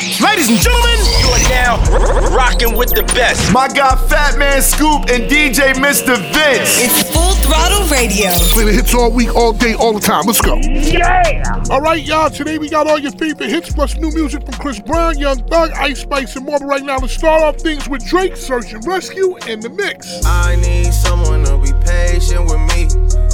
Ladies 0.00 0.48
and 0.48 0.58
gentlemen, 0.58 0.96
you 1.20 1.28
are 1.28 1.48
now 1.50 2.34
rocking 2.34 2.74
with 2.74 2.88
the 2.94 3.02
best. 3.14 3.52
My 3.52 3.68
guy 3.68 3.94
Fatman 4.08 4.62
Scoop 4.62 5.10
and 5.10 5.28
DJ 5.30 5.74
Mr. 5.74 6.16
Vince. 6.32 6.80
It's 6.80 7.12
Full 7.12 7.34
Throttle 7.44 7.86
Radio. 7.88 8.30
Play 8.54 8.64
the 8.64 8.72
hits 8.72 8.94
all 8.94 9.12
week, 9.12 9.36
all 9.36 9.52
day, 9.52 9.74
all 9.74 9.92
the 9.92 10.00
time. 10.00 10.24
Let's 10.24 10.40
go. 10.40 10.56
Yeah. 10.56 11.42
All 11.68 11.82
right, 11.82 12.02
y'all. 12.02 12.30
Today 12.30 12.56
we 12.56 12.70
got 12.70 12.86
all 12.86 12.98
your 12.98 13.12
favorite 13.12 13.50
hits 13.50 13.74
plus 13.74 13.94
new 13.96 14.10
music 14.12 14.42
from 14.46 14.54
Chris 14.54 14.80
Brown, 14.80 15.18
Young 15.18 15.36
Thug, 15.48 15.70
Ice 15.72 16.00
Spice, 16.00 16.34
and 16.34 16.46
more. 16.46 16.58
But 16.58 16.66
right 16.66 16.82
now, 16.82 16.96
let's 16.96 17.12
start 17.12 17.42
off 17.42 17.56
things 17.56 17.86
with 17.86 18.02
Drake, 18.06 18.38
Search 18.38 18.72
and 18.72 18.82
Rescue, 18.86 19.36
and 19.48 19.62
the 19.62 19.68
mix. 19.68 20.24
I 20.24 20.56
need 20.56 20.94
someone 20.94 21.44
to 21.44 21.58
be 21.58 21.74
patient 21.84 22.46
with 22.46 22.60
me. 22.72 22.88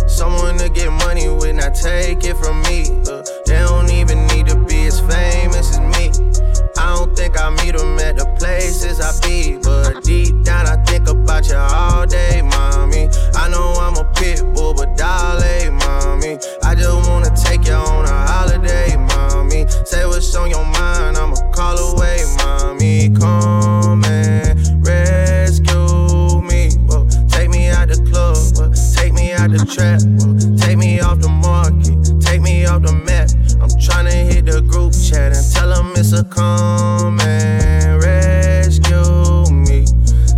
Someone 0.08 0.58
to 0.58 0.68
get 0.68 0.90
money 0.90 1.28
with, 1.28 1.54
not 1.54 1.76
take 1.76 2.24
it 2.24 2.36
from 2.38 2.60
me. 2.62 2.86
Uh, 3.06 3.22
they 3.46 3.60
don't 3.60 3.88
even 3.88 4.26
need 4.26 4.48
to 4.48 4.56
be 4.64 4.86
as 4.86 4.98
famous 4.98 5.78
as 5.78 5.78
me. 5.78 6.55
I 6.86 6.94
don't 6.94 7.16
think 7.16 7.36
I 7.36 7.50
meet 7.50 7.76
them 7.76 7.98
at 7.98 8.16
the 8.16 8.26
places 8.38 9.00
I 9.00 9.10
be. 9.26 9.58
But 9.58 10.04
deep 10.04 10.44
down, 10.44 10.68
I 10.68 10.76
think 10.84 11.08
about 11.08 11.48
you 11.48 11.56
all 11.56 12.06
day, 12.06 12.42
mommy. 12.42 13.08
I 13.34 13.48
know 13.48 13.74
I'm 13.74 13.96
a 13.96 14.04
pit 14.14 14.40
bull, 14.54 14.72
but 14.72 14.96
dolly, 14.96 15.68
mommy. 15.70 16.38
I 16.62 16.76
just 16.76 17.10
wanna 17.10 17.34
take 17.34 17.66
you 17.66 17.74
on 17.74 18.04
a 18.04 18.26
holiday, 18.30 18.96
mommy. 18.96 19.66
Say 19.84 20.06
what's 20.06 20.32
on 20.36 20.48
your 20.48 20.64
mind, 20.64 21.16
I'ma 21.16 21.34
call 21.50 21.76
away, 21.76 22.22
mommy. 22.38 23.10
Come 23.18 24.04
and 24.04 24.86
rescue 24.86 26.40
me. 26.40 26.70
Whoa, 26.86 27.08
take 27.26 27.50
me 27.50 27.66
out 27.66 27.88
the 27.88 27.98
club, 28.08 28.38
whoa, 28.54 28.70
take 28.94 29.12
me 29.12 29.32
out 29.32 29.50
the 29.50 29.58
trap, 29.66 30.02
whoa, 30.22 30.56
take 30.56 30.78
me 30.78 31.00
off 31.00 31.18
the 31.18 31.28
market, 31.28 32.05
take 32.36 32.42
me 32.42 32.66
off 32.66 32.82
the 32.82 32.92
map. 32.92 33.30
I'm 33.62 33.70
tryna 33.80 34.30
hit 34.30 34.44
the 34.44 34.60
group 34.60 34.92
chat 34.92 35.34
and 35.34 35.54
tell 35.54 35.70
them 35.70 35.92
it's 35.96 36.12
a 36.12 36.22
come 36.22 37.18
and 37.20 38.02
rescue 38.02 39.50
me. 39.50 39.86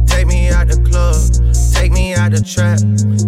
Take 0.07 0.29
me 0.29 0.49
out 0.49 0.69
the 0.69 0.79
club, 0.89 1.19
take 1.75 1.91
me 1.91 2.15
out 2.15 2.31
the 2.31 2.41
trap, 2.41 2.79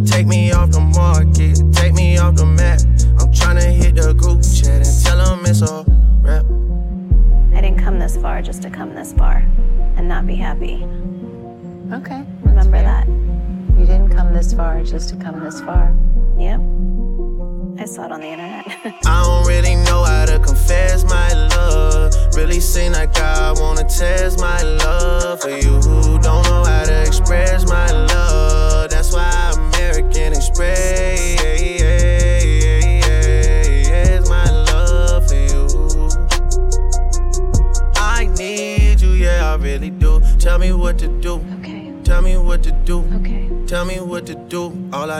take 0.06 0.28
me 0.28 0.52
off 0.52 0.70
the 0.70 0.78
market, 0.78 1.58
take 1.74 1.94
me 1.94 2.16
off 2.18 2.36
the 2.36 2.46
map. 2.46 2.78
I'm 3.18 3.32
tryna 3.32 3.72
hit 3.72 3.96
the 3.96 4.14
group 4.14 4.40
chat 4.42 4.86
and 4.86 5.02
tell 5.02 5.16
them 5.18 5.44
it's 5.46 5.62
a 5.62 5.84
rap. 6.22 6.46
I 7.52 7.60
didn't 7.62 7.82
come 7.82 7.98
this 7.98 8.16
far 8.16 8.40
just 8.40 8.62
to 8.62 8.70
come 8.70 8.94
this 8.94 9.12
far 9.12 9.38
and 9.96 10.06
not 10.06 10.28
be 10.28 10.36
happy. 10.36 10.84
Okay. 11.92 12.24
Remember 12.44 12.80
that. 12.80 13.08
You 13.08 13.86
didn't 13.86 14.10
come 14.10 14.32
this 14.32 14.52
far 14.52 14.84
just 14.84 15.08
to 15.08 15.16
come 15.16 15.40
this 15.40 15.60
far. 15.60 15.92
Yep. 16.38 16.60
I 17.80 17.86
saw 17.86 18.04
it 18.04 18.12
on 18.12 18.20
the 18.20 18.26
internet. 18.26 18.66
I 19.06 19.24
don't 19.24 19.48
really 19.48 19.74
know 19.74 20.04
how 20.04 20.26
to 20.26 20.38
confess 20.38 21.02
my 21.02 21.32
love. 21.32 22.12
Really 22.36 22.60
seem 22.60 22.92
like 22.92 23.16
I 23.16 23.52
wanna 23.52 23.84
test 23.84 24.38
my 24.38 24.60
love 24.62 25.40
for 25.40 25.48
you 25.48 25.80
who 25.80 26.18
don't 26.18 26.44
know 26.44 26.62
how 26.62 26.84
to 26.84 26.99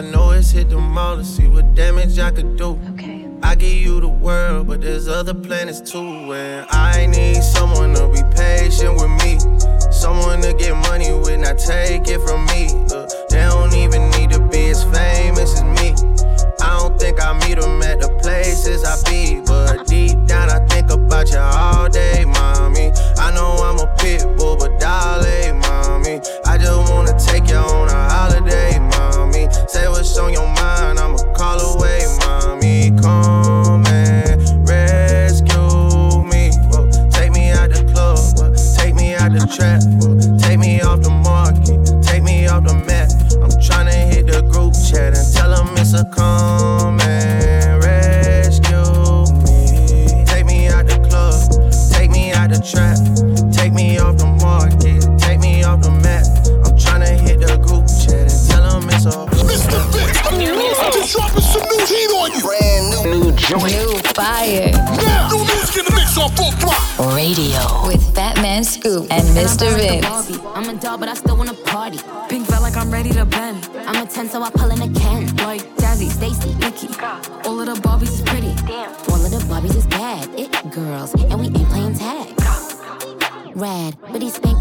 I 0.00 0.02
know 0.02 0.30
it's 0.30 0.50
hit 0.50 0.70
the 0.70 0.78
mall 0.78 1.18
to 1.18 1.22
see 1.22 1.46
what 1.46 1.74
damage 1.74 2.18
I 2.18 2.30
could 2.30 2.56
do. 2.56 2.80
Okay. 2.94 3.28
I 3.42 3.54
give 3.54 3.74
you 3.74 4.00
the 4.00 4.08
world, 4.08 4.68
but 4.68 4.80
there's 4.80 5.08
other 5.08 5.34
planets 5.34 5.82
too. 5.82 6.32
And 6.32 6.66
I 6.70 7.04
need 7.04 7.42
someone 7.42 7.92
to 7.96 8.08
be 8.08 8.22
patient 8.34 8.94
with 8.94 9.10
me. 9.20 9.38
Someone 9.92 10.40
to 10.40 10.54
get 10.54 10.74
money 10.74 11.12
with, 11.12 11.40
not 11.40 11.58
take 11.58 12.08
it 12.08 12.18
from 12.22 12.46
me. 12.46 12.68
Uh, 12.90 13.06
they 13.28 13.44
don't 13.44 13.74
even 13.74 14.08
need 14.12 14.30
to 14.30 14.40
be 14.40 14.70
as 14.70 14.84
famous 14.84 15.60
as 15.60 15.64
me. 15.64 15.92
I 16.62 16.78
don't 16.78 16.98
think 16.98 17.22
I 17.22 17.34
meet 17.46 17.60
them 17.60 17.82
at 17.82 18.00
the 18.00 18.08
places 18.22 18.84
I 18.84 18.96
be. 19.04 19.42
But 19.44 19.86
deep 19.86 20.16
down, 20.24 20.48
I 20.48 20.64
think 20.68 20.90
about 20.90 21.30
you 21.30 21.40
all 21.40 21.90
day, 21.90 22.24
mommy. 22.24 22.90
I 23.18 23.34
know 23.34 23.52
I'm 23.68 23.78
a 23.78 23.94
pit 23.98 24.24
bull, 24.38 24.56
but 24.56 24.80
dolly, 24.80 25.52
mommy. 25.52 26.22
I 26.46 26.56
just 26.56 26.90
wanna 26.90 27.12
take 27.20 27.50
you 27.50 27.56
on 27.56 27.90
a 27.90 28.08
holiday, 28.08 28.78
Say 29.68 29.88
what's 29.88 30.16
on 30.18 30.32
your 30.32 30.46
mind, 30.46 30.98
I'ma 30.98 31.18
call 31.34 31.60
away, 31.60 32.06
mommy. 32.20 32.90
Come 33.00 33.86
and 33.86 34.68
rescue 34.68 36.22
me. 36.24 36.50
Whoa, 36.70 36.90
take 37.10 37.32
me 37.32 37.50
out 37.50 37.70
the 37.70 37.84
club, 37.92 38.18
whoa, 38.38 38.54
take 38.76 38.94
me 38.94 39.14
out 39.14 39.32
the 39.32 39.46
trap, 39.46 39.82
whoa, 40.00 40.38
take 40.38 40.58
me 40.58 40.80
off 40.80 41.00
the 41.00 41.10
market, 41.10 42.02
take 42.02 42.22
me 42.22 42.46
off 42.46 42.64
the 42.64 42.74
map. 42.74 43.10
I'm 43.42 43.50
tryna 43.60 44.12
hit 44.12 44.26
the 44.26 44.42
group 44.42 44.74
chat 44.74 45.16
and 45.16 45.34
tell 45.34 45.50
them 45.50 45.76
it's 45.76 45.94
a 45.94 46.04
come 46.04 46.99
joint. 63.50 63.64
New 63.64 63.98
fire. 64.14 64.70
Now, 64.72 65.28
new 65.30 65.44
music 65.44 65.78
in 65.78 65.84
the 65.86 65.92
mix 65.94 66.16
on 66.16 66.30
full 66.36 66.52
throttle. 66.52 67.14
Radio. 67.16 67.58
With 67.86 68.02
Fatman 68.14 68.64
Scoop 68.64 69.06
and 69.10 69.24
Mr. 69.36 69.74
Vince. 69.74 70.06
I'm 70.54 70.68
a 70.68 70.80
dog, 70.80 71.00
but 71.00 71.08
I 71.08 71.14
still 71.14 71.36
wanna 71.36 71.54
party. 71.54 71.98
Pink 72.28 72.46
felt 72.46 72.62
like 72.62 72.76
I'm 72.76 72.90
ready 72.90 73.10
to 73.10 73.24
bend. 73.24 73.68
I'm 73.86 74.02
a 74.02 74.06
10, 74.06 74.28
so 74.28 74.42
I 74.42 74.50
pull 74.50 74.70
in 74.70 74.80
a 74.82 75.00
can. 75.00 75.26
Like 75.38 75.62
Jazzy, 75.76 76.08
Stacy, 76.10 76.54
Nikki, 76.54 76.88
all 77.44 77.60
of 77.60 77.66
the 77.66 77.76
Barbies 77.82 78.09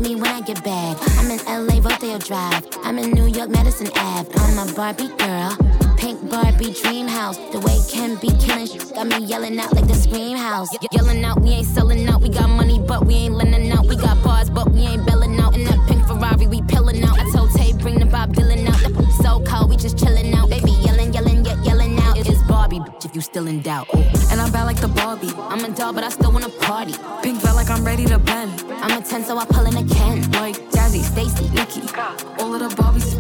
me 0.10 0.16
when 0.16 0.32
I 0.32 0.42
get 0.42 0.64
back. 0.64 0.98
I'm 1.20 1.30
in 1.30 1.40
LA, 1.46 1.80
Rodeo 1.88 2.18
Drive. 2.18 2.66
I'm 2.84 2.98
in 2.98 3.12
New 3.12 3.28
York, 3.28 3.50
Madison 3.50 3.90
Ave. 3.96 4.30
I'm 4.36 4.58
a 4.58 4.74
Barbie 4.74 5.10
girl. 5.18 5.56
Pink 5.98 6.30
Barbie 6.30 6.74
dream 6.74 7.08
house. 7.08 7.38
The 7.52 7.60
way 7.60 7.78
Ken 7.90 8.16
be 8.16 8.30
killing 8.44 8.66
shit 8.66 8.94
got 8.96 9.08
me 9.08 9.20
yelling 9.26 9.60
out 9.60 9.74
like 9.74 9.88
the 9.88 9.94
scream 9.94 10.38
house. 10.38 10.72
Ye- 10.74 10.88
yelling 10.92 11.24
out, 11.24 11.42
we 11.42 11.50
ain't 11.50 11.68
selling 11.68 12.08
out. 12.08 12.22
We 12.22 12.30
got 12.30 12.50
money, 12.50 12.80
but 12.80 13.06
we 13.06 13.14
ain't 13.16 13.36
lending 13.36 13.72
out. 13.72 13.86
We 13.86 13.96
got 13.96 14.24
bars, 14.24 14.50
but 14.50 14.72
we 14.72 14.80
ain't 14.82 15.06
belling 15.06 15.40
out. 15.40 15.56
In 15.56 15.64
that 15.66 15.80
pink 15.88 16.06
Ferrari, 16.08 16.48
we 16.48 16.62
pillin' 16.62 17.04
out. 17.04 17.20
I 17.20 17.30
told 17.32 17.52
Tay, 17.52 17.74
bring 17.74 18.00
the 18.00 18.06
Bob 18.06 18.34
Dylan 18.34 18.68
out. 18.68 18.82
So 19.22 19.44
cold, 19.44 19.70
we 19.70 19.78
just 19.78 19.98
chillin' 19.98 20.34
out. 20.34 20.50
Baby, 20.50 20.72
Bitch, 22.70 23.04
if 23.04 23.16
you 23.16 23.22
still 23.22 23.48
in 23.48 23.62
doubt. 23.62 23.88
And 24.30 24.40
I'm 24.40 24.52
bad 24.52 24.66
like 24.66 24.80
the 24.80 24.88
Barbie. 24.88 25.34
I'm 25.36 25.66
a 25.66 25.70
doll, 25.76 25.92
but 25.92 26.04
I 26.04 26.10
still 26.10 26.32
wanna 26.32 26.50
party. 26.50 26.94
Pink 27.24 27.42
felt 27.42 27.56
like 27.56 27.70
I'm 27.70 27.84
ready 27.84 28.06
to 28.06 28.20
bend. 28.20 28.64
I'm 28.84 29.02
a 29.02 29.04
10, 29.04 29.24
so 29.24 29.38
I 29.40 29.46
pull 29.46 29.66
in 29.66 29.76
a 29.76 29.84
can. 29.96 30.22
Like 30.34 30.56
Jazzy, 30.70 31.02
Stacy, 31.02 31.50
Nikki, 31.50 31.82
all 32.38 32.54
of 32.54 32.60
the 32.60 32.70
Barbies 32.76 33.20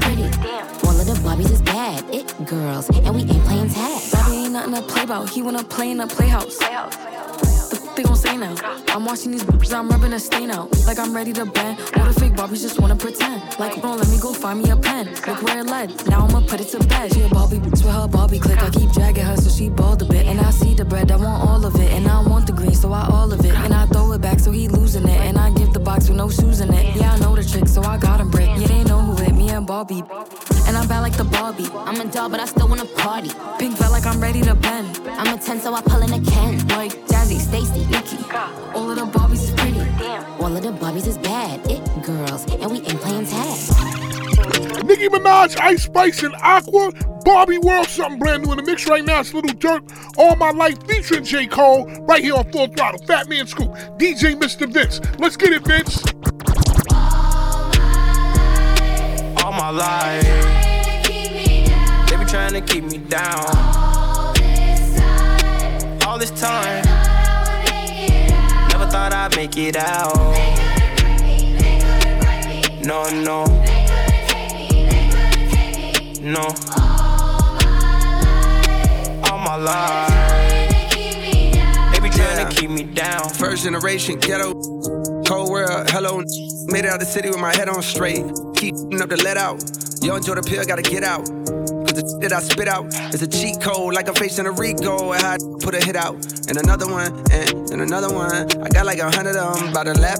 is 1.37 1.37
pretty. 1.37 1.37
all 1.37 1.37
of 1.37 1.37
the 1.37 1.45
Barbies 1.45 1.51
is 1.51 1.61
bad. 1.61 2.03
It 2.13 2.45
girls, 2.45 2.89
and 2.89 3.15
we 3.15 3.21
ain't 3.21 3.45
playing 3.45 3.69
tag. 3.69 4.11
Bobby 4.11 4.37
ain't 4.37 4.53
nothing 4.53 4.75
to 4.75 4.81
play 4.81 5.03
about. 5.03 5.29
He 5.29 5.41
wanna 5.41 5.63
play 5.63 5.91
in 5.91 5.99
a 5.99 6.07
playhouse. 6.07 6.57
The 6.57 7.79
they 7.95 8.03
gon' 8.03 8.15
say 8.15 8.37
now? 8.37 8.55
I'm 8.87 9.05
watching 9.05 9.31
these 9.31 9.43
bitches, 9.43 9.73
I'm 9.73 9.89
rubbing 9.89 10.13
a 10.13 10.19
stain 10.19 10.51
out. 10.51 10.69
Like 10.85 10.99
I'm 10.99 11.13
ready 11.13 11.33
to 11.33 11.45
bend. 11.45 11.79
All 11.97 12.05
the 12.05 12.13
fake 12.13 12.33
Barbies 12.33 12.61
just 12.61 12.79
wanna 12.79 12.95
pretend. 12.95 13.41
Like, 13.59 13.81
bro, 13.81 13.95
let 13.95 14.07
me 14.09 14.17
go 14.19 14.33
find 14.33 14.61
me 14.63 14.69
a 14.69 14.77
pen. 14.77 15.07
Look 15.27 15.41
where 15.43 15.59
it 15.59 15.65
led. 15.65 16.07
Now 16.07 16.25
I'ma 16.25 16.41
put 16.41 16.61
it 16.61 16.69
to 16.69 16.79
bed. 16.87 17.13
She 17.13 17.21
a 17.21 17.29
Barbie 17.29 17.57
bitch 17.57 17.83
with 17.83 17.93
her 17.93 18.07
Barbie 18.07 18.39
click. 18.39 18.61
I 18.61 18.69
keep 18.69 18.91
dragging 18.91 19.25
her 19.25 19.35
so 19.35 19.49
she 19.49 19.69
bald 19.69 20.01
a 20.01 20.05
bit. 20.05 20.25
And 20.25 20.39
I 20.39 20.51
see 20.51 20.73
the 20.73 20.85
bread, 20.85 21.11
I 21.11 21.17
want 21.17 21.47
all 21.47 21.65
of 21.65 21.75
it. 21.75 21.91
And 21.91 22.07
I 22.07 22.21
want 22.25 22.47
the 22.47 22.53
green, 22.53 22.73
so 22.73 22.91
I 22.93 23.07
all 23.07 23.31
of 23.31 23.39
it. 23.45 23.53
And 23.53 23.73
I 23.73 23.85
throw 23.87 24.11
it 24.13 24.21
back 24.21 24.39
so 24.39 24.51
he 24.51 24.67
losing 24.67 25.07
it. 25.07 25.19
And 25.21 25.37
I 25.37 25.51
give 25.51 25.73
the 25.73 25.79
box 25.79 26.07
with 26.07 26.17
no 26.17 26.29
shoes 26.29 26.61
in 26.61 26.73
it. 26.73 26.95
Yeah, 26.95 27.13
I 27.13 27.19
know 27.19 27.35
the 27.35 27.43
trick, 27.43 27.67
so 27.67 27.81
I 27.83 27.97
got 27.97 28.21
him 28.21 28.31
brick. 28.31 28.49
Yeah, 28.57 28.67
they 28.67 28.83
know 28.85 29.08
who 29.67 29.81
it, 29.81 29.89
me 29.89 29.97
and 29.97 30.03
Barbie. 30.03 30.03
And 30.67 30.77
I'm 30.77 30.87
bad 30.87 31.01
like 31.01 31.17
the 31.17 31.23
Barbie. 31.23 31.67
I'm 31.73 31.99
a 31.99 32.11
dog, 32.11 32.31
but 32.31 32.39
I 32.39 32.45
still 32.45 32.67
wanna 32.67 32.85
party. 32.85 33.31
Pink 33.57 33.77
felt 33.77 33.91
like 33.91 34.05
I'm 34.05 34.21
ready 34.21 34.41
to 34.41 34.55
bend. 34.55 34.99
I'm 35.07 35.37
a 35.37 35.41
10, 35.41 35.61
so 35.61 35.73
I 35.73 35.81
pull 35.81 36.01
in 36.01 36.13
a 36.13 36.31
can. 36.31 36.67
Like 36.69 36.93
Jazzy, 37.07 37.39
Stacy, 37.39 37.85
Nikki, 37.85 38.17
all 38.73 38.89
of 38.89 38.95
the 38.95 39.05
Barbies 39.05 39.43
is 39.43 39.51
pretty. 39.51 39.79
Damn. 39.97 40.23
all 40.41 40.55
of 40.55 40.63
the 40.63 40.71
Barbies 40.71 41.07
is 41.07 41.17
bad. 41.17 41.59
It 41.69 41.81
girls, 42.03 42.45
and 42.51 42.71
we 42.71 42.77
ain't 42.77 43.01
playing 43.01 43.25
tag. 43.25 44.85
Nicki 44.85 45.07
Minaj, 45.09 45.59
Ice 45.59 45.83
Spice, 45.83 46.23
and 46.23 46.35
Aqua. 46.35 46.91
Barbie 47.25 47.57
World, 47.57 47.87
something 47.87 48.17
brand 48.17 48.43
new 48.43 48.51
in 48.51 48.57
the 48.57 48.63
mix 48.63 48.87
right 48.87 49.03
now. 49.03 49.19
It's 49.19 49.33
Lil 49.33 49.43
Durk, 49.43 49.83
All 50.17 50.35
My 50.37 50.51
Life 50.51 50.81
featuring 50.87 51.23
J. 51.23 51.47
Cole, 51.47 51.85
right 52.07 52.23
here 52.23 52.33
on 52.33 52.49
Full 52.51 52.67
Throttle. 52.67 52.99
Fatman 53.01 53.47
Scoop, 53.47 53.71
DJ 53.99 54.35
Mr. 54.35 54.71
Vince. 54.71 55.01
Let's 55.19 55.35
get 55.35 55.53
it, 55.53 55.63
Vince. 55.63 56.03
My 59.59 59.71
life. 59.71 60.23
They 62.07 62.15
be 62.17 62.23
trying 62.23 62.53
to 62.53 62.61
keep 62.61 62.85
me 62.85 62.97
down. 62.97 63.45
All 66.07 66.17
this 66.17 66.31
time. 66.39 66.85
Never 68.69 68.79
Never 68.79 68.89
thought 68.89 69.11
I'd 69.11 69.35
make 69.35 69.57
it 69.57 69.75
out. 69.75 70.15
No, 72.85 73.09
no. 73.09 73.43
No. 76.21 76.55
All 76.79 76.97
my 77.59 77.65
life. 78.77 79.29
All 79.29 79.39
my 79.39 79.55
life. 79.57 80.71
They 81.91 81.99
be 81.99 82.09
trying 82.09 82.47
to 82.47 82.55
keep 82.55 82.69
me 82.69 82.83
down. 82.83 83.27
First 83.29 83.65
generation 83.65 84.19
ghetto, 84.19 84.53
cold 85.25 85.49
world, 85.51 85.89
hello. 85.89 86.23
Made 86.67 86.85
it 86.85 86.91
out 86.91 87.01
the 87.01 87.05
city 87.05 87.29
with 87.29 87.39
my 87.39 87.53
head 87.53 87.67
on 87.67 87.81
straight. 87.81 88.23
Keep 88.59 88.75
up 88.75 89.07
the 89.07 89.15
let 89.23 89.37
out. 89.37 89.63
Yo, 90.03 90.17
enjoy 90.17 90.35
the 90.35 90.43
pill, 90.43 90.61
gotta 90.65 90.81
get 90.81 91.01
out. 91.01 91.23
Cause 91.23 91.95
the 91.95 92.03
shit 92.03 92.27
that 92.27 92.33
I 92.33 92.41
spit 92.41 92.67
out 92.67 92.87
is 93.15 93.21
a 93.21 93.27
cheat 93.27 93.61
code, 93.61 93.93
like 93.93 94.09
I'm 94.09 94.15
facing 94.15 94.47
a 94.47 94.51
Rico. 94.51 95.13
And 95.13 95.23
I 95.23 95.37
put 95.63 95.75
a 95.75 95.79
hit 95.79 95.95
out, 95.95 96.15
and 96.49 96.57
another 96.57 96.91
one, 96.91 97.07
and, 97.31 97.71
and 97.71 97.81
another 97.81 98.13
one. 98.13 98.51
I 98.59 98.67
got 98.67 98.85
like 98.85 98.99
a 98.99 99.09
hundred 99.11 99.37
of 99.37 99.55
them 99.55 99.71
by 99.71 99.85
the 99.85 99.95
lap. 99.97 100.19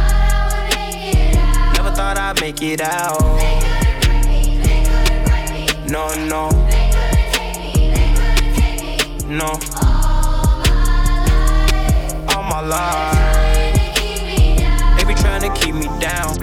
Never 1.91 2.03
thought 2.03 2.17
I'd 2.17 2.39
make 2.39 2.61
it 2.61 2.79
out. 2.79 3.19
No, 5.89 6.07
no. 6.15 6.49
No. 9.27 9.59
All 12.31 12.43
my 12.43 12.61
life. 12.61 13.17
They 14.95 15.03
be 15.03 15.15
trying 15.15 15.41
to 15.41 15.51
keep 15.59 15.75
me 15.75 15.87
down. 15.99 16.37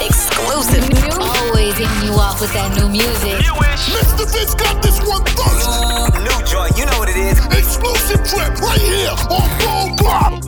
Exclusive. 0.00 0.88
Music. 0.88 1.20
Always 1.20 1.76
hitting 1.76 2.02
you 2.04 2.14
off 2.14 2.40
with 2.40 2.52
that 2.54 2.74
new 2.76 2.88
music. 2.88 3.44
Mr. 3.92 4.24
Vince 4.32 4.54
got 4.54 4.82
this 4.82 4.98
one 5.06 5.24
first. 5.26 5.68
Mm, 5.68 6.24
new 6.24 6.46
joint, 6.46 6.78
you 6.78 6.86
know 6.86 6.98
what 6.98 7.10
it 7.10 7.16
is. 7.16 7.38
Exclusive 7.46 8.24
trip 8.24 8.58
right 8.60 8.80
here 8.80 9.10
on 9.28 9.48
Full 9.60 9.96
Throttle. 9.98 10.40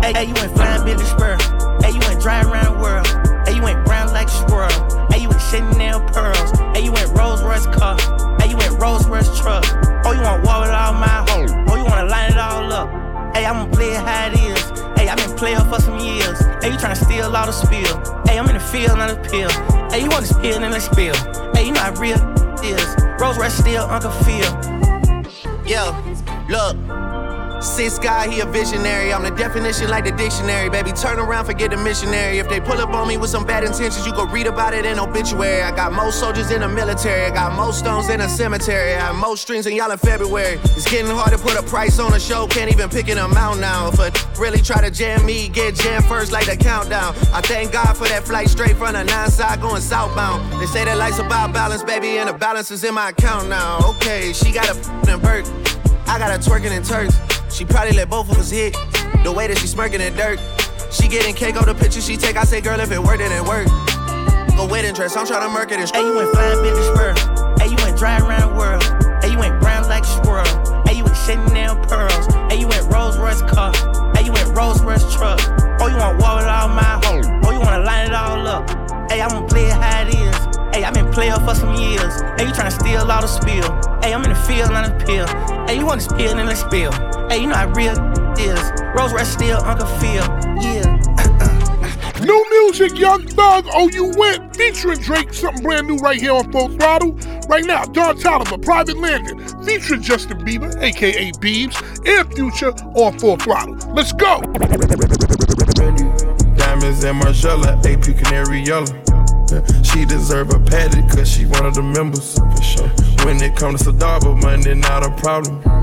Hey, 0.00 0.12
hey, 0.14 0.24
you 0.24 0.34
ain't 0.36 0.54
flying 0.54 0.84
Billy 0.84 1.04
Spur. 1.04 1.59
Hey, 1.90 1.98
you 1.98 2.06
went 2.06 2.22
driving 2.22 2.52
around 2.52 2.76
the 2.76 2.80
world. 2.80 3.06
Hey, 3.48 3.56
you 3.56 3.62
went 3.62 3.84
brown 3.84 4.12
like 4.12 4.28
a 4.28 4.30
squirrel. 4.30 4.70
Hey, 5.10 5.22
you 5.22 5.28
went 5.28 5.42
Chanel 5.42 5.98
pearls. 6.14 6.52
Hey, 6.72 6.84
you 6.84 6.92
went 6.92 7.10
Rolls 7.18 7.42
Royce 7.42 7.66
car. 7.66 7.98
Hey, 8.38 8.50
you 8.50 8.56
went 8.56 8.80
Rolls 8.80 9.08
Royce 9.08 9.26
truck. 9.40 9.64
Oh, 10.06 10.12
you 10.12 10.22
want 10.22 10.46
war 10.46 10.60
with 10.60 10.70
all 10.70 10.92
my 10.92 11.26
hoes. 11.26 11.50
Oh, 11.66 11.74
you 11.74 11.82
wanna 11.82 12.06
line 12.06 12.30
it 12.30 12.38
all 12.38 12.72
up. 12.72 13.34
Hey, 13.34 13.44
I'm 13.44 13.56
gonna 13.56 13.72
play 13.74 13.90
it 13.90 14.06
how 14.06 14.28
it 14.28 14.38
is. 14.38 14.70
Hey, 14.96 15.08
I've 15.08 15.18
been 15.18 15.36
playing 15.36 15.66
for 15.68 15.80
some 15.80 15.98
years. 15.98 16.38
Hey, 16.62 16.70
you 16.70 16.78
tryna 16.78 16.94
steal 16.94 17.34
all 17.34 17.46
the 17.46 17.50
spill. 17.50 18.22
Hey, 18.24 18.38
I'm 18.38 18.46
in 18.46 18.54
the 18.54 18.60
field, 18.60 18.96
not 18.96 19.10
a 19.10 19.16
pill. 19.28 19.50
Hey, 19.90 20.04
you 20.04 20.10
want 20.10 20.24
to 20.24 20.32
spill, 20.32 20.60
then 20.60 20.70
let's 20.70 20.84
spill. 20.84 21.16
Hey, 21.56 21.66
you 21.66 21.72
know 21.72 21.80
how 21.80 21.92
real 21.98 22.22
is. 22.62 22.86
Rolls 23.18 23.36
Royce 23.36 23.54
still 23.54 23.82
Uncle 23.90 24.12
Phil. 24.22 24.46
Yeah, 25.66 25.90
look. 26.48 27.09
Six 27.60 27.98
guy, 27.98 28.26
he 28.26 28.40
a 28.40 28.46
visionary. 28.46 29.12
I'm 29.12 29.22
the 29.22 29.30
definition 29.30 29.90
like 29.90 30.04
the 30.04 30.12
dictionary. 30.12 30.70
Baby, 30.70 30.92
turn 30.92 31.18
around, 31.18 31.44
forget 31.44 31.70
the 31.70 31.76
missionary. 31.76 32.38
If 32.38 32.48
they 32.48 32.58
pull 32.58 32.80
up 32.80 32.88
on 32.88 33.06
me 33.06 33.18
with 33.18 33.28
some 33.28 33.44
bad 33.44 33.64
intentions, 33.64 34.06
you 34.06 34.14
go 34.14 34.24
read 34.26 34.46
about 34.46 34.72
it 34.72 34.86
in 34.86 34.98
obituary. 34.98 35.62
I 35.62 35.70
got 35.76 35.92
most 35.92 36.18
soldiers 36.20 36.50
in 36.50 36.62
the 36.62 36.68
military. 36.68 37.22
I 37.26 37.30
got 37.30 37.54
most 37.54 37.80
stones 37.80 38.08
in 38.08 38.22
a 38.22 38.28
cemetery. 38.30 38.94
I 38.94 39.00
have 39.00 39.14
most 39.16 39.42
strings 39.42 39.66
in 39.66 39.76
y'all 39.76 39.90
in 39.90 39.98
February. 39.98 40.58
It's 40.64 40.90
getting 40.90 41.10
hard 41.10 41.32
to 41.32 41.38
put 41.38 41.58
a 41.58 41.62
price 41.62 41.98
on 41.98 42.14
a 42.14 42.20
show. 42.20 42.46
Can't 42.46 42.72
even 42.72 42.88
pick 42.88 43.08
an 43.08 43.18
amount 43.18 43.60
now. 43.60 43.88
If 43.88 43.98
a 43.98 44.40
really 44.40 44.62
try 44.62 44.80
to 44.80 44.90
jam 44.90 45.26
me, 45.26 45.50
get 45.50 45.74
jammed 45.74 46.06
first 46.06 46.32
like 46.32 46.46
the 46.46 46.56
countdown. 46.56 47.14
I 47.34 47.42
thank 47.42 47.72
God 47.72 47.94
for 47.94 48.08
that 48.08 48.24
flight 48.24 48.48
straight 48.48 48.76
from 48.78 48.94
the 48.94 49.04
nine 49.04 49.30
side 49.30 49.60
going 49.60 49.82
southbound. 49.82 50.62
They 50.62 50.66
say 50.66 50.86
that 50.86 50.96
life's 50.96 51.18
about 51.18 51.52
balance, 51.52 51.82
baby, 51.82 52.16
and 52.16 52.28
the 52.30 52.32
balance 52.32 52.70
is 52.70 52.84
in 52.84 52.94
my 52.94 53.10
account 53.10 53.48
now. 53.48 53.80
Okay, 53.96 54.32
she 54.32 54.50
got 54.50 54.66
a 54.66 54.78
f***ing 54.78 55.20
Burke. 55.20 55.46
I 56.06 56.18
got 56.18 56.32
her 56.32 56.38
twerking 56.38 56.74
in 56.74 56.82
Turks. 56.82 57.14
She 57.52 57.64
probably 57.64 57.92
let 57.92 58.08
both 58.08 58.30
of 58.30 58.38
us 58.38 58.50
hit. 58.50 58.74
The 59.24 59.32
way 59.32 59.46
that 59.48 59.58
she 59.58 59.66
smirking 59.66 60.00
in 60.00 60.14
dirt. 60.14 60.40
She 60.90 61.08
getting 61.08 61.34
cake 61.34 61.56
on 61.60 61.66
the 61.66 61.74
picture 61.74 62.00
she 62.00 62.16
take. 62.16 62.36
I 62.36 62.44
say, 62.44 62.60
girl, 62.60 62.80
if 62.80 62.90
it 62.90 62.98
worked, 62.98 63.20
it 63.20 63.30
ain't 63.30 63.46
work. 63.46 63.66
Go 64.56 64.66
wedding 64.66 64.94
dress, 64.94 65.16
I'm 65.16 65.26
tryna 65.26 65.52
murk 65.52 65.70
it 65.72 65.80
and 65.80 65.90
Hey, 65.90 66.04
you 66.04 66.14
went 66.14 66.30
flying 66.30 66.62
Billy 66.62 66.82
Spur. 66.82 67.14
Hey, 67.58 67.70
you 67.70 67.76
went 67.82 67.96
driving 67.96 68.28
around 68.28 68.50
the 68.50 68.54
world. 68.58 68.82
Hey, 69.22 69.32
you 69.32 69.38
went 69.38 69.60
brown 69.60 69.88
like 69.88 70.04
a 70.04 70.06
squirrel. 70.06 70.84
Hey, 70.86 70.96
you 70.96 71.04
went 71.04 71.16
Chanel 71.16 71.76
pearls. 71.86 72.26
Hey, 72.50 72.60
you 72.60 72.68
went 72.68 72.92
Rolls 72.92 73.18
Royce 73.18 73.42
car. 73.42 73.72
Hey, 74.14 74.24
you 74.24 74.32
went 74.32 74.56
Rolls 74.56 74.82
Royce 74.82 75.04
truck. 75.14 75.40
Oh, 75.80 75.86
you 75.86 75.96
want 75.96 76.20
war 76.20 76.36
with 76.36 76.46
all 76.46 76.68
my 76.68 77.00
hoes. 77.04 77.26
Oh, 77.44 77.50
you 77.50 77.60
wanna 77.60 77.84
line 77.84 78.08
it 78.08 78.14
all 78.14 78.46
up. 78.46 78.68
Hey, 79.10 79.20
I'm 79.22 79.30
gonna 79.30 79.46
play 79.46 79.66
it 79.66 79.72
how 79.72 80.02
it 80.02 80.14
is. 80.14 80.36
Hey, 80.74 80.84
I've 80.84 80.94
been 80.94 81.10
playing 81.12 81.34
for 81.40 81.54
some 81.54 81.74
years. 81.74 82.20
Hey, 82.36 82.46
you 82.46 82.52
tryna 82.52 82.72
steal 82.72 83.10
all 83.10 83.22
the 83.22 83.26
spill. 83.26 83.68
Hey, 84.02 84.14
I'm 84.14 84.22
in 84.24 84.30
the 84.30 84.42
field, 84.46 84.70
not 84.70 84.88
a 84.88 85.04
pill. 85.04 85.26
Hey, 85.66 85.78
you 85.78 85.86
want 85.86 86.00
to 86.00 86.08
spill, 86.08 86.34
then 86.36 86.46
let's 86.46 86.60
spill. 86.60 86.92
Hey, 87.30 87.42
you 87.42 87.46
know 87.46 87.54
how 87.54 87.72
real 87.74 87.92
is. 88.40 88.72
Rolls 88.92 89.12
Royce 89.12 89.28
still 89.28 89.62
Uncle 89.62 89.86
Phil. 90.00 90.24
Yeah. 90.60 90.96
New 92.24 92.44
music, 92.50 92.98
Young 92.98 93.24
Thug, 93.24 93.66
Oh 93.72 93.88
You 93.88 94.12
Went, 94.16 94.56
featuring 94.56 94.98
Drake, 94.98 95.32
something 95.32 95.62
brand 95.62 95.86
new 95.86 95.94
right 95.98 96.20
here 96.20 96.32
on 96.32 96.50
Full 96.50 96.70
Throttle. 96.70 97.12
Right 97.48 97.64
now, 97.64 97.84
Don 97.84 98.16
Toliver, 98.18 98.60
Private 98.60 98.98
Landing, 98.98 99.38
featuring 99.64 100.02
Justin 100.02 100.38
Bieber, 100.38 100.74
aka 100.82 101.30
Biebs, 101.34 101.78
and 102.04 102.34
Future 102.34 102.72
on 102.96 103.16
Full 103.20 103.36
Throttle. 103.36 103.76
Let's 103.94 104.12
go! 104.12 104.40
Diamonds 106.56 107.04
and 107.04 107.22
Margiela, 107.22 107.78
AP 107.86 108.24
Canary 108.24 108.62
Yellow. 108.64 108.86
Yeah, 109.52 109.82
She 109.82 110.04
deserve 110.04 110.50
a 110.52 110.58
patty 110.58 111.02
cause 111.14 111.30
she 111.30 111.46
one 111.46 111.64
of 111.64 111.74
the 111.74 111.82
members. 111.82 112.40
For 112.40 112.62
sure. 112.62 112.88
When 113.24 113.40
it 113.40 113.54
comes 113.54 113.84
to 113.84 113.92
Sadaba, 113.92 114.42
money 114.42 114.74
not 114.74 115.06
a 115.06 115.10
problem. 115.12 115.79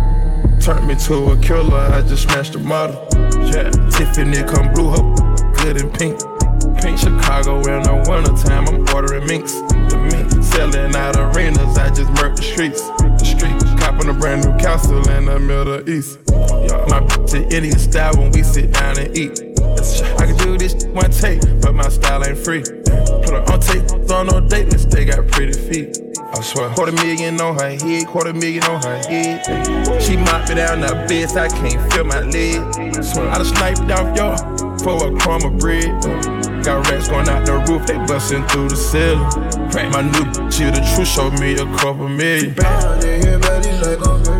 Turned 0.67 0.85
me 0.85 0.95
to 0.95 1.31
a 1.31 1.37
killer, 1.37 1.77
I 1.77 2.01
just 2.01 2.23
smashed 2.23 2.51
the 2.51 2.59
model. 2.59 3.07
Yeah. 3.55 3.71
Tiffany 3.87 4.43
come 4.43 4.67
blue, 4.73 4.91
her 4.91 5.53
good 5.55 5.79
and 5.79 5.93
pink. 5.93 6.19
Pink 6.83 6.99
Chicago 6.99 7.59
in 7.71 7.83
the 7.87 7.95
wintertime, 8.03 8.67
I'm 8.67 8.83
ordering 8.93 9.25
minks. 9.27 9.53
The 9.87 9.95
mink 9.95 10.43
selling 10.43 10.93
out 10.93 11.15
arenas, 11.15 11.77
I 11.77 11.87
just 11.87 12.11
murked 12.19 12.35
the 12.35 12.43
streets. 12.43 12.81
The 12.99 13.23
streets, 13.23 13.63
copping 13.79 14.09
a 14.09 14.13
brand 14.13 14.43
new 14.43 14.57
castle 14.57 15.07
in 15.11 15.27
the 15.27 15.39
Middle 15.39 15.89
East. 15.89 16.19
My 16.91 16.99
bitch 16.99 17.49
Indian 17.49 17.79
style 17.79 18.17
when 18.17 18.31
we 18.31 18.43
sit 18.43 18.73
down 18.73 18.99
and 18.99 19.15
eat. 19.15 19.39
I 20.19 20.25
can 20.27 20.35
do 20.35 20.57
this 20.57 20.83
one 20.87 21.11
take, 21.11 21.39
but 21.61 21.75
my 21.75 21.87
style 21.87 22.25
ain't 22.25 22.37
free. 22.37 22.59
Put 22.59 23.29
her 23.31 23.43
on 23.53 23.61
tape, 23.61 24.11
on 24.11 24.27
no 24.27 24.41
date 24.41 24.67
they 24.91 25.05
got 25.05 25.25
pretty 25.29 25.53
feet. 25.53 26.06
I 26.33 26.41
swear, 26.41 26.69
quarter 26.71 26.91
million 26.91 27.39
on 27.39 27.57
her 27.57 27.69
head, 27.69 28.07
quarter 28.07 28.33
million 28.33 28.63
on 28.63 28.81
her 28.83 28.97
head. 29.07 30.01
She 30.01 30.17
mopped 30.17 30.49
me 30.49 30.55
down 30.55 30.81
the 30.81 30.87
bed, 31.07 31.29
so 31.29 31.39
I 31.41 31.47
can't 31.47 31.93
feel 31.93 32.03
my 32.03 32.21
leg. 32.21 33.03
Swear, 33.03 33.29
I 33.29 33.37
done 33.37 33.45
sniped 33.45 33.91
off 33.91 34.15
y'all 34.15 34.37
for 34.79 35.07
a 35.07 35.19
crumb 35.19 35.43
of 35.43 35.57
bread. 35.57 35.87
Got 36.63 36.89
rats 36.89 37.07
going 37.07 37.29
out 37.29 37.45
the 37.45 37.53
roof, 37.67 37.87
they 37.87 37.97
busting 38.05 38.45
through 38.47 38.69
the 38.69 38.75
ceiling. 38.75 39.23
My 39.91 40.01
new 40.01 40.25
bitch, 40.31 40.73
the 40.73 40.81
truth, 40.95 41.07
showed 41.07 41.39
me 41.39 41.53
a 41.53 41.65
couple 41.77 42.09
million. 42.09 42.55
Everybody 42.59 44.36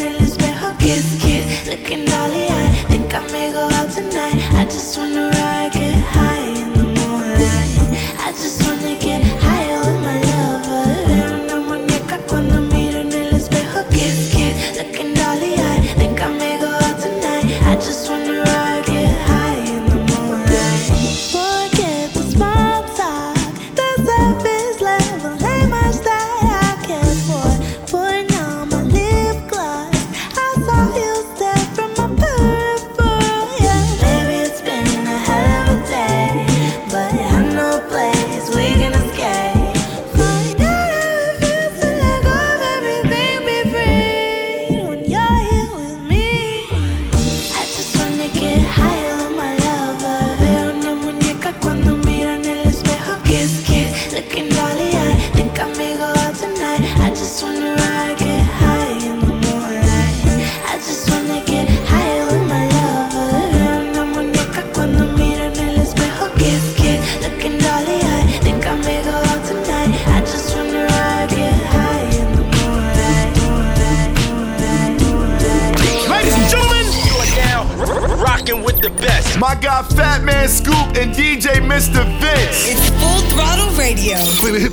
el 0.00 0.16
espejo. 0.22 0.76
Kiss, 0.78 1.18
kiss, 1.20 1.66
looking 1.66 2.04
dolly 2.04 2.46
eye. 2.46 2.84
Think 2.88 3.12
I 3.14 3.20
may 3.32 3.52
go 3.52 3.68
out 3.78 3.90
tonight. 3.90 4.40
I 4.54 4.64
just 4.64 4.96
wanna 4.96 5.29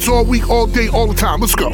hits 0.07 0.15
all 0.15 0.25
week, 0.25 0.49
all 0.49 0.67
day, 0.67 0.87
all 0.89 1.07
the 1.07 1.13
time. 1.13 1.41
Let's 1.41 1.55
go. 1.55 1.69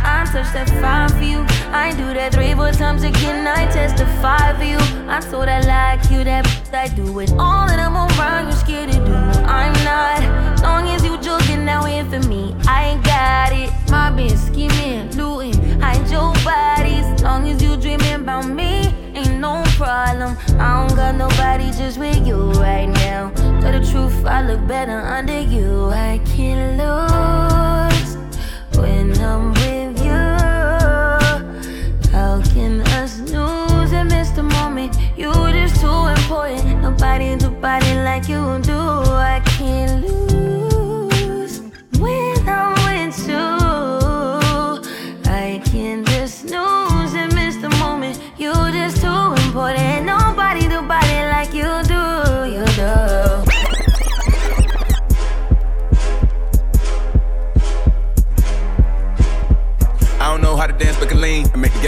I 0.00 0.24
touched 0.30 0.52
that 0.52 0.68
fine 0.80 1.08
for 1.08 1.22
you. 1.22 1.44
I 1.72 1.92
do 1.92 2.14
that 2.14 2.32
three, 2.32 2.54
four 2.54 2.72
times 2.72 3.02
again. 3.02 3.46
I 3.46 3.66
testify 3.70 4.56
for 4.56 4.64
you. 4.64 4.78
I 5.08 5.20
told 5.20 5.48
I 5.48 5.60
like 5.60 6.10
you, 6.10 6.24
that 6.24 6.46
I 6.72 6.88
do 6.88 7.18
it 7.20 7.30
all 7.32 7.66
that 7.66 7.78
I'm 7.78 7.96
around. 7.96 8.46
You 8.46 8.52
scared 8.52 8.90
to 8.92 8.98
do. 8.98 9.14
I'm 9.44 9.72
not. 9.84 10.62
Long 10.62 10.88
as 10.88 11.04
you 11.04 11.18
joking 11.20 11.64
now 11.64 11.86
in 11.86 12.08
for 12.10 12.26
me, 12.28 12.54
I 12.66 12.90
ain't 12.90 13.04
got 13.04 13.52
it. 13.52 13.70
My 13.90 14.10
been 14.10 14.36
scheming, 14.36 15.10
looting, 15.16 15.80
hide 15.80 16.10
your 16.10 16.32
bodies. 16.44 17.22
Long 17.22 17.48
as 17.48 17.62
you 17.62 17.76
dreaming 17.76 18.14
about 18.14 18.48
me, 18.48 18.88
ain't 19.14 19.38
no 19.40 19.62
problem. 19.76 20.36
I 20.58 20.86
don't 20.86 20.96
got 20.96 21.14
nobody 21.14 21.70
just 21.72 21.98
with 21.98 22.26
you 22.26 22.50
right 22.52 22.88
now. 22.88 23.32
Tell 23.60 23.72
the 23.72 23.80
truth, 23.90 24.24
I 24.24 24.42
look 24.42 24.66
better 24.66 24.98
under 24.98 25.40
you. 25.40 25.90
I 25.90 26.20
can't 26.24 26.78
lose 26.78 28.16
when 28.78 29.12
I'm 29.20 29.52
with 29.52 29.98
you. 30.02 30.24
How 32.12 32.40
can 32.54 32.80
us 32.98 33.18
lose 33.20 33.92
and 33.92 34.08
miss 34.10 34.30
the 34.30 34.42
moment? 34.42 34.96
You 35.16 35.32
just 35.52 35.80
too 35.80 36.06
important. 36.06 36.82
Nobody 36.82 37.36
do 37.36 37.50
body 37.50 37.94
like 37.94 38.28
you 38.28 38.60
do. 38.62 38.78
I 38.78 39.37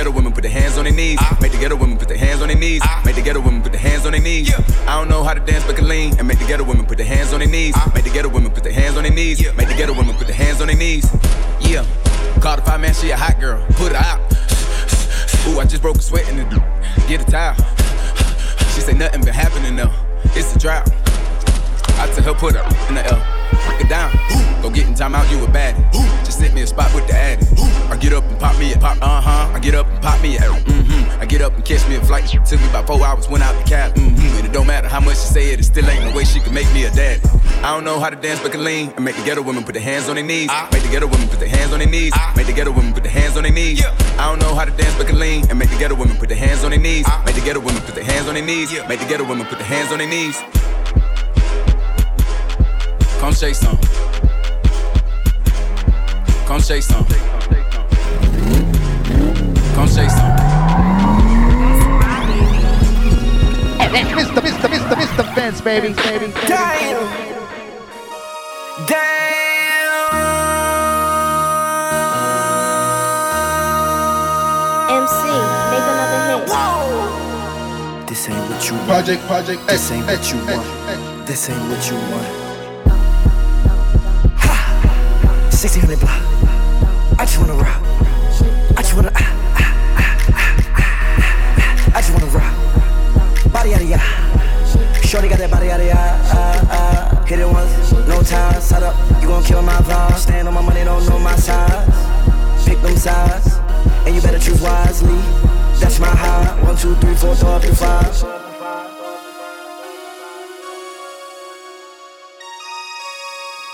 ghetto 0.00 0.12
women 0.12 0.32
put 0.32 0.40
their 0.40 0.50
hands 0.50 0.78
on 0.78 0.84
their 0.84 0.94
knees. 0.94 1.18
Ah. 1.20 1.36
Make 1.42 1.52
the 1.52 1.58
ghetto 1.58 1.76
women 1.76 1.98
put 1.98 2.08
their 2.08 2.16
hands 2.16 2.40
on 2.40 2.48
their 2.48 2.56
knees. 2.56 2.80
Ah. 2.82 3.02
Make 3.04 3.16
the 3.16 3.22
ghetto 3.22 3.38
women 3.38 3.60
put 3.60 3.72
their 3.72 3.82
hands 3.82 4.06
on 4.06 4.12
their 4.12 4.20
knees. 4.22 4.50
I 4.88 4.98
don't 4.98 5.10
know 5.10 5.22
how 5.22 5.34
to 5.34 5.40
dance, 5.40 5.62
but 5.66 5.76
can 5.76 5.88
lean 5.88 6.18
and 6.18 6.26
make 6.26 6.38
the 6.38 6.46
ghetto 6.46 6.64
women 6.64 6.86
put 6.86 6.96
their 6.96 7.06
hands 7.06 7.34
on 7.34 7.40
their 7.40 7.48
knees. 7.48 7.74
Ah. 7.76 7.92
Make 7.94 8.04
the 8.04 8.10
ghetto 8.10 8.30
women 8.30 8.50
put 8.50 8.62
their 8.62 8.72
hands 8.72 8.96
on 8.96 9.02
their 9.02 9.12
knees. 9.12 9.42
Yeah. 9.42 9.52
Make 9.52 9.68
the 9.68 9.74
ghetto 9.74 9.92
women 9.92 10.16
put 10.16 10.26
their 10.26 10.36
hands 10.36 10.62
on 10.62 10.68
their 10.68 10.76
knees. 10.76 11.04
Yeah, 11.60 11.84
call 12.40 12.56
the 12.56 12.62
five 12.62 12.80
man, 12.80 12.94
she 12.94 13.10
a 13.10 13.16
hot 13.16 13.38
girl. 13.38 13.62
Put 13.72 13.92
her 13.92 13.98
out. 13.98 14.20
Ooh, 15.48 15.60
I 15.60 15.66
just 15.66 15.82
broke 15.82 15.98
a 15.98 16.02
sweat 16.02 16.26
in 16.30 16.36
the 16.38 16.44
get 17.06 17.20
a 17.20 17.30
towel. 17.30 17.54
She 18.72 18.80
say 18.80 18.94
nothing 18.94 19.20
been 19.20 19.34
happening 19.34 19.76
though. 19.76 19.92
It's 20.32 20.56
a 20.56 20.58
drought. 20.58 20.88
I 22.00 22.08
tell 22.14 22.24
her 22.24 22.34
put 22.40 22.54
her 22.54 22.64
in 22.88 22.94
the 22.94 23.04
L. 23.04 23.20
Break 23.68 23.82
it 23.82 23.88
down. 23.90 24.10
Go 24.62 24.70
get 24.70 24.86
in 24.86 24.94
time 24.94 25.14
out, 25.14 25.30
you 25.30 25.44
a 25.44 25.46
baddie. 25.46 25.84
Just 26.24 26.38
sit 26.38 26.54
me 26.54 26.62
a 26.62 26.66
spot 26.66 26.94
with 26.94 27.06
the 27.06 27.14
addy. 27.14 27.44
I 27.92 27.96
get 27.96 28.14
up 28.14 28.24
pop 28.40 28.58
me 28.58 28.72
a 28.72 28.78
pop, 28.78 28.96
uh 29.02 29.20
huh. 29.20 29.52
I 29.54 29.58
get 29.60 29.74
up 29.74 29.86
and 29.86 30.02
pop 30.02 30.20
me 30.22 30.36
a, 30.36 30.40
mm-hmm. 30.40 31.20
I 31.20 31.26
get 31.26 31.42
up 31.42 31.54
and 31.54 31.64
catch 31.64 31.86
me 31.88 31.96
a 31.96 32.00
flight. 32.00 32.26
Took 32.26 32.60
me 32.60 32.68
about 32.68 32.86
four 32.86 33.04
hours, 33.04 33.28
went 33.28 33.44
out 33.44 33.54
the 33.62 33.68
cab. 33.68 33.94
Mm-hmm. 33.94 34.38
And 34.38 34.46
it 34.46 34.52
don't 34.52 34.66
matter 34.66 34.88
how 34.88 35.00
much 35.00 35.16
she 35.18 35.28
say 35.28 35.50
it, 35.52 35.60
it 35.60 35.64
still 35.64 35.88
ain't 35.88 36.02
no 36.04 36.16
way 36.16 36.24
she 36.24 36.40
can 36.40 36.54
make 36.54 36.70
me 36.72 36.84
a 36.84 36.90
dad. 36.90 37.20
I 37.62 37.74
don't 37.74 37.84
know 37.84 38.00
how 38.00 38.08
to 38.08 38.16
dance, 38.16 38.40
but 38.40 38.52
can 38.52 38.64
lean 38.64 38.90
and 38.96 39.04
make 39.04 39.16
the 39.16 39.22
ghetto 39.22 39.42
women 39.42 39.62
put 39.62 39.74
their 39.74 39.82
hands 39.82 40.08
on 40.08 40.14
their 40.16 40.24
knees. 40.24 40.48
I 40.50 40.68
Make 40.72 40.82
the 40.82 40.88
ghetto 40.88 41.06
women 41.06 41.28
put 41.28 41.38
their 41.38 41.48
hands 41.48 41.72
on 41.72 41.78
their 41.78 41.88
knees. 41.88 42.12
I 42.14 42.32
Make 42.34 42.46
the 42.46 42.52
ghetto 42.54 42.72
women 42.72 42.94
put 42.94 43.02
their 43.02 43.12
hands 43.12 43.36
on 43.36 43.42
their 43.42 43.52
knees. 43.52 43.84
I 43.84 44.28
don't 44.30 44.38
know 44.40 44.54
how 44.54 44.64
to 44.64 44.70
dance, 44.70 44.96
but 44.96 45.06
can 45.06 45.18
lean 45.18 45.44
and 45.50 45.58
make 45.58 45.68
the 45.68 45.78
ghetto 45.78 45.94
women 45.94 46.16
put 46.16 46.30
their 46.30 46.38
hands 46.38 46.64
on 46.64 46.70
their 46.70 46.80
knees. 46.80 47.04
I 47.06 47.22
Make 47.24 47.34
the 47.34 47.42
ghetto 47.42 47.60
women 47.60 47.82
put 47.82 47.94
their 47.94 48.04
hands 48.04 48.28
on 48.28 48.34
their 48.34 48.44
knees. 48.44 48.72
Make 48.88 49.00
the 49.00 49.06
ghetto 49.06 49.28
women 49.28 49.46
put 49.46 49.58
their 49.58 49.66
hands 49.66 49.92
on 49.92 49.98
their 49.98 50.08
knees. 50.08 50.36
Come 53.20 53.34
shake 53.34 53.54
some. 53.54 53.78
Come 56.46 56.62
shake 56.62 56.82
some. 56.82 57.39
Come 59.74 59.88
shake 59.88 60.10
some. 60.10 60.50
Mr. 63.90 64.40
Mr. 64.42 64.68
Mr. 64.68 64.94
Mr. 64.94 65.24
Vince, 65.34 65.60
baby, 65.60 65.88
baby. 65.94 66.32
Damn. 66.46 67.30
MC, 74.90 75.22
make 75.70 75.86
another 75.90 76.20
hit. 76.26 78.08
This 78.08 78.28
ain't 78.28 78.44
what 78.50 78.60
you 78.68 78.74
want. 78.74 78.86
Project, 78.86 79.22
project, 79.26 79.66
This 79.66 79.90
ain't 79.90 80.06
what 80.06 80.32
you 80.32 80.38
want. 80.46 81.26
This 81.26 81.48
ain't 81.48 81.68
what 81.70 81.90
you 81.90 81.96
want. 82.10 82.26
Ha! 84.38 84.54
1600 85.50 85.98
block. 85.98 86.22
I 87.18 87.24
just 87.24 87.38
wanna 87.38 87.54
rock. 87.54 87.82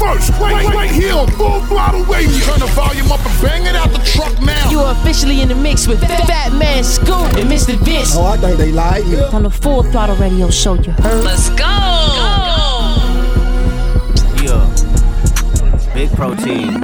On 0.00 1.28
Full 1.32 1.60
Throttle 1.66 2.04
Radio. 2.04 2.38
Turn 2.40 2.60
the 2.60 2.70
volume 2.74 3.12
up 3.12 3.24
and 3.24 3.42
bang 3.42 3.66
it 3.66 3.74
out 3.76 3.90
the 3.90 3.98
truck 3.98 4.40
now. 4.40 4.70
You 4.70 4.80
are 4.80 4.92
officially 4.92 5.40
in 5.42 5.48
the 5.48 5.54
mix 5.54 5.86
with 5.86 6.00
Fatman 6.00 6.84
Scoop 6.84 7.36
and 7.38 7.50
Mr. 7.50 7.76
Vince. 7.84 8.14
Oh, 8.16 8.24
I 8.24 8.36
think 8.38 8.58
they 8.58 8.72
like 8.72 9.04
me. 9.06 9.18
On 9.32 9.42
the 9.42 9.50
Full 9.50 9.82
Throttle 9.84 10.16
Radio 10.16 10.48
show, 10.50 10.74
you 10.74 10.92
heard? 10.92 11.24
Let's 11.24 11.50
go. 11.50 11.66
Yeah. 14.42 15.94
Big 15.94 16.10
protein. 16.12 16.80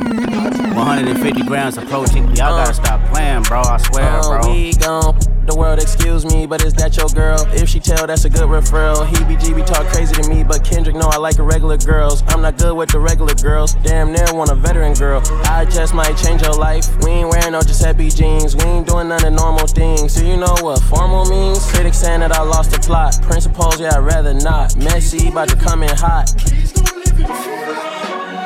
150 0.75 1.43
grams 1.43 1.79
of 1.79 1.89
protein. 1.89 2.25
Y'all 2.29 2.57
gotta 2.57 2.71
uh. 2.71 2.73
stop 2.73 3.13
playing, 3.13 3.43
bro. 3.43 3.61
I 3.63 3.79
swear, 3.79 4.21
Oh, 4.23 4.41
bro. 4.43 4.53
we 4.53 4.73
gon' 4.75 5.17
the 5.49 5.57
world, 5.57 5.79
excuse 5.81 6.27
me, 6.27 6.47
but 6.47 6.63
is 6.63 6.75
that 6.75 6.97
your 6.97 7.09
girl? 7.09 7.39
If 7.53 7.69
she 7.69 7.81
tell, 7.81 8.07
that's 8.07 8.25
a 8.25 8.31
good 8.31 8.49
referral. 8.49 9.07
He 9.07 9.17
BGB 9.25 9.65
talk 9.65 9.87
crazy 9.87 10.15
to 10.21 10.29
me, 10.29 10.45
but 10.45 10.63
Kendrick 10.63 10.95
know 10.95 11.09
I 11.09 11.17
like 11.17 11.39
regular 11.39 11.79
girls. 11.79 12.23
I'm 12.29 12.43
not 12.43 12.59
good 12.59 12.77
with 12.77 12.91
the 12.91 13.01
regular 13.01 13.35
girls. 13.35 13.73
Damn 13.83 14.13
near 14.13 14.27
want 14.33 14.51
a 14.51 14.55
veteran 14.55 14.93
girl. 14.95 15.23
I 15.45 15.65
just 15.65 15.95
might 15.95 16.17
change 16.19 16.43
your 16.43 16.55
life. 16.55 16.87
We 17.03 17.11
ain't 17.11 17.31
wearing 17.31 17.53
no 17.53 17.63
Giuseppe 17.63 18.11
jeans. 18.11 18.57
We 18.57 18.65
ain't 18.65 18.87
doing 18.87 19.09
none 19.09 19.25
of 19.25 19.33
normal 19.33 19.67
things. 19.67 20.15
So 20.15 20.23
you 20.23 20.37
know 20.37 20.55
what 20.61 20.83
formal 20.83 21.25
means? 21.25 21.65
Critics 21.73 21.99
saying 21.99 22.21
that 22.21 22.33
I 22.33 22.43
lost 22.43 22.71
the 22.71 22.79
plot. 22.79 23.19
Principles, 23.23 23.81
yeah, 23.81 23.97
I'd 23.97 24.05
rather 24.05 24.35
not. 24.35 24.77
Messy, 24.77 25.29
about 25.29 25.49
to 25.49 25.57
come 25.57 25.83
in 25.83 25.91
hot. 25.97 26.29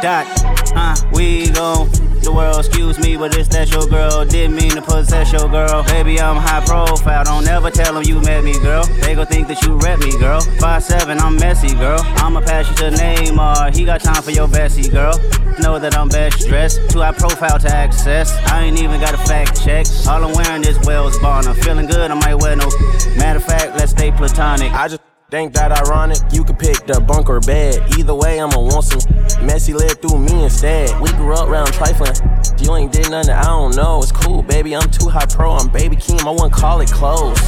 Dot, 0.03 0.27
uh, 0.75 0.97
we 1.13 1.49
gon' 1.51 1.89
the 2.23 2.33
world, 2.35 2.59
excuse 2.59 2.99
me, 2.99 3.17
but 3.17 3.37
it's 3.37 3.49
that 3.51 3.71
your 3.71 3.87
girl. 3.87 4.25
Didn't 4.25 4.57
mean 4.57 4.73
to 4.73 4.83
possess 4.83 5.31
your 5.31 5.49
girl. 5.49 5.85
Baby, 5.85 6.21
I'm 6.21 6.35
high 6.35 6.65
profile. 6.67 7.23
Don't 7.23 7.47
ever 7.47 7.71
tell 7.71 7.95
them 7.95 8.03
you 8.03 8.21
met 8.21 8.43
me, 8.43 8.59
girl. 8.59 8.83
They 9.01 9.15
gon' 9.15 9.27
think 9.27 9.47
that 9.47 9.63
you 9.63 9.77
rep 9.79 10.01
me, 10.01 10.11
girl. 10.19 10.41
Five 10.59 10.83
seven, 10.83 11.21
I'm 11.21 11.37
messy, 11.37 11.73
girl. 11.77 12.01
I'ma 12.17 12.41
pass 12.41 12.69
you 12.69 12.91
to 12.91 12.97
Neymar. 12.97 13.77
He 13.77 13.85
got 13.85 14.01
time 14.01 14.21
for 14.25 14.33
your 14.33 14.49
Bessie, 14.49 14.91
girl. 14.91 15.15
Know 15.61 15.79
that 15.79 15.97
I'm 15.97 16.09
best 16.09 16.49
dressed. 16.49 16.81
Too 16.91 16.99
high 16.99 17.13
profile 17.13 17.61
to 17.61 17.69
access. 17.69 18.33
I 18.51 18.65
ain't 18.65 18.83
even 18.83 19.01
got 19.01 19.15
a 19.15 19.19
fact 19.19 19.63
check. 19.63 19.87
All 20.09 20.25
I'm 20.25 20.33
wearing 20.35 20.65
is 20.65 20.81
Wales 20.81 21.17
Bonner. 21.21 21.55
Feeling 21.55 21.87
good, 21.87 22.11
I 22.11 22.15
might 22.15 22.35
wear 22.35 22.57
no. 22.57 22.69
Matter 23.17 23.39
of 23.39 23.45
fact, 23.45 23.77
let's 23.77 23.93
stay 23.93 24.11
platonic. 24.11 24.73
I 24.73 24.89
just 24.89 25.01
think 25.33 25.55
that 25.55 25.73
ironic. 25.73 26.19
You 26.31 26.45
could 26.45 26.59
pick 26.59 26.85
the 26.85 27.01
bunk 27.01 27.31
or 27.31 27.41
bed. 27.41 27.81
Either 27.97 28.15
way, 28.15 28.39
I'ma 28.39 28.61
want 28.61 28.85
some. 28.85 29.01
Messy 29.47 29.73
led 29.73 30.03
through 30.03 30.19
me 30.19 30.45
instead. 30.45 30.93
We 31.01 31.11
grew 31.13 31.33
up 31.33 31.49
round 31.49 31.73
trifling. 31.73 32.13
You 32.61 32.77
ain't 32.77 32.93
did 32.93 33.11
nothing, 33.11 33.31
I 33.31 33.45
don't 33.45 33.75
know. 33.75 34.03
It's 34.03 34.13
cool, 34.13 34.43
baby. 34.43 34.77
I'm 34.77 34.91
too 34.91 35.09
high 35.09 35.25
pro. 35.25 35.53
I'm 35.53 35.71
baby 35.71 35.97
Keem. 35.97 36.21
I 36.27 36.31
wouldn't 36.31 36.53
call 36.53 36.83
it 36.83 36.91
close. 36.91 37.41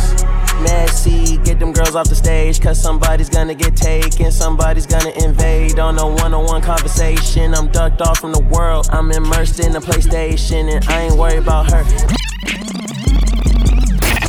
Messy, 0.63 1.37
get 1.45 1.59
them 1.59 1.73
girls 1.73 1.95
off 1.95 2.09
the 2.09 2.15
stage. 2.15 2.59
Cause 2.59 2.81
somebody's 2.81 3.29
gonna 3.29 3.55
get 3.55 3.77
taken. 3.77 4.33
Somebody's 4.33 4.87
gonna 4.87 5.13
invade 5.23 5.79
on 5.79 5.99
a 5.99 6.09
one 6.09 6.33
on 6.33 6.47
one 6.47 6.63
conversation. 6.63 7.55
I'm 7.55 7.69
ducked 7.69 8.01
off 8.01 8.19
from 8.19 8.33
the 8.33 8.43
world. 8.45 8.89
I'm 8.93 9.13
immersed 9.13 9.61
in 9.61 9.73
the 9.73 9.81
PlayStation. 9.81 10.75
And 10.75 10.83
I 10.89 11.03
ain't 11.03 11.17
worried 11.17 11.41
about 11.41 11.71
her. 11.71 11.85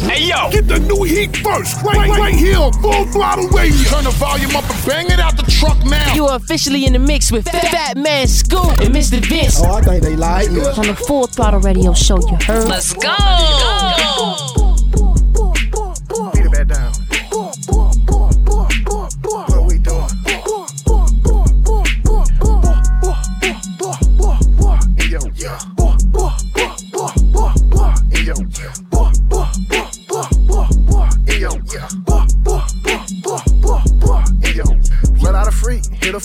Hey 0.08 0.28
yo, 0.28 0.50
get 0.52 0.68
the 0.68 0.80
new 0.80 1.04
heat 1.04 1.36
first, 1.38 1.82
right, 1.84 1.98
right, 1.98 2.20
right 2.20 2.36
here 2.36 2.58
on 2.58 2.72
Full 2.74 3.06
Throttle 3.08 3.48
Radio. 3.50 3.76
Turn 3.90 4.04
the 4.04 4.12
volume 4.12 4.56
up 4.56 4.64
and 4.70 4.86
bang 4.86 5.08
it 5.08 5.20
out 5.20 5.36
the 5.36 5.44
truck 5.52 5.84
now. 5.84 6.14
You 6.14 6.28
are 6.28 6.36
officially 6.36 6.86
in 6.86 6.94
the 6.94 7.00
mix 7.00 7.32
with 7.32 7.46
Fatman 7.46 8.28
Scoop 8.28 8.80
and 8.82 8.94
Mr. 8.94 9.20
Vince. 9.26 9.60
Oh, 9.62 9.74
I 9.74 9.82
think 9.82 10.04
they 10.04 10.16
like 10.16 10.52
me. 10.52 10.62
On 10.62 10.88
the 10.88 10.96
Full 10.96 11.28
Throttle 11.28 11.60
Radio 11.60 11.94
show, 11.94 12.20
you 12.20 12.38
heard? 12.42 12.68
Let's 12.68 12.94
go. 12.94 13.10
Beat 13.10 14.42
it 14.44 14.45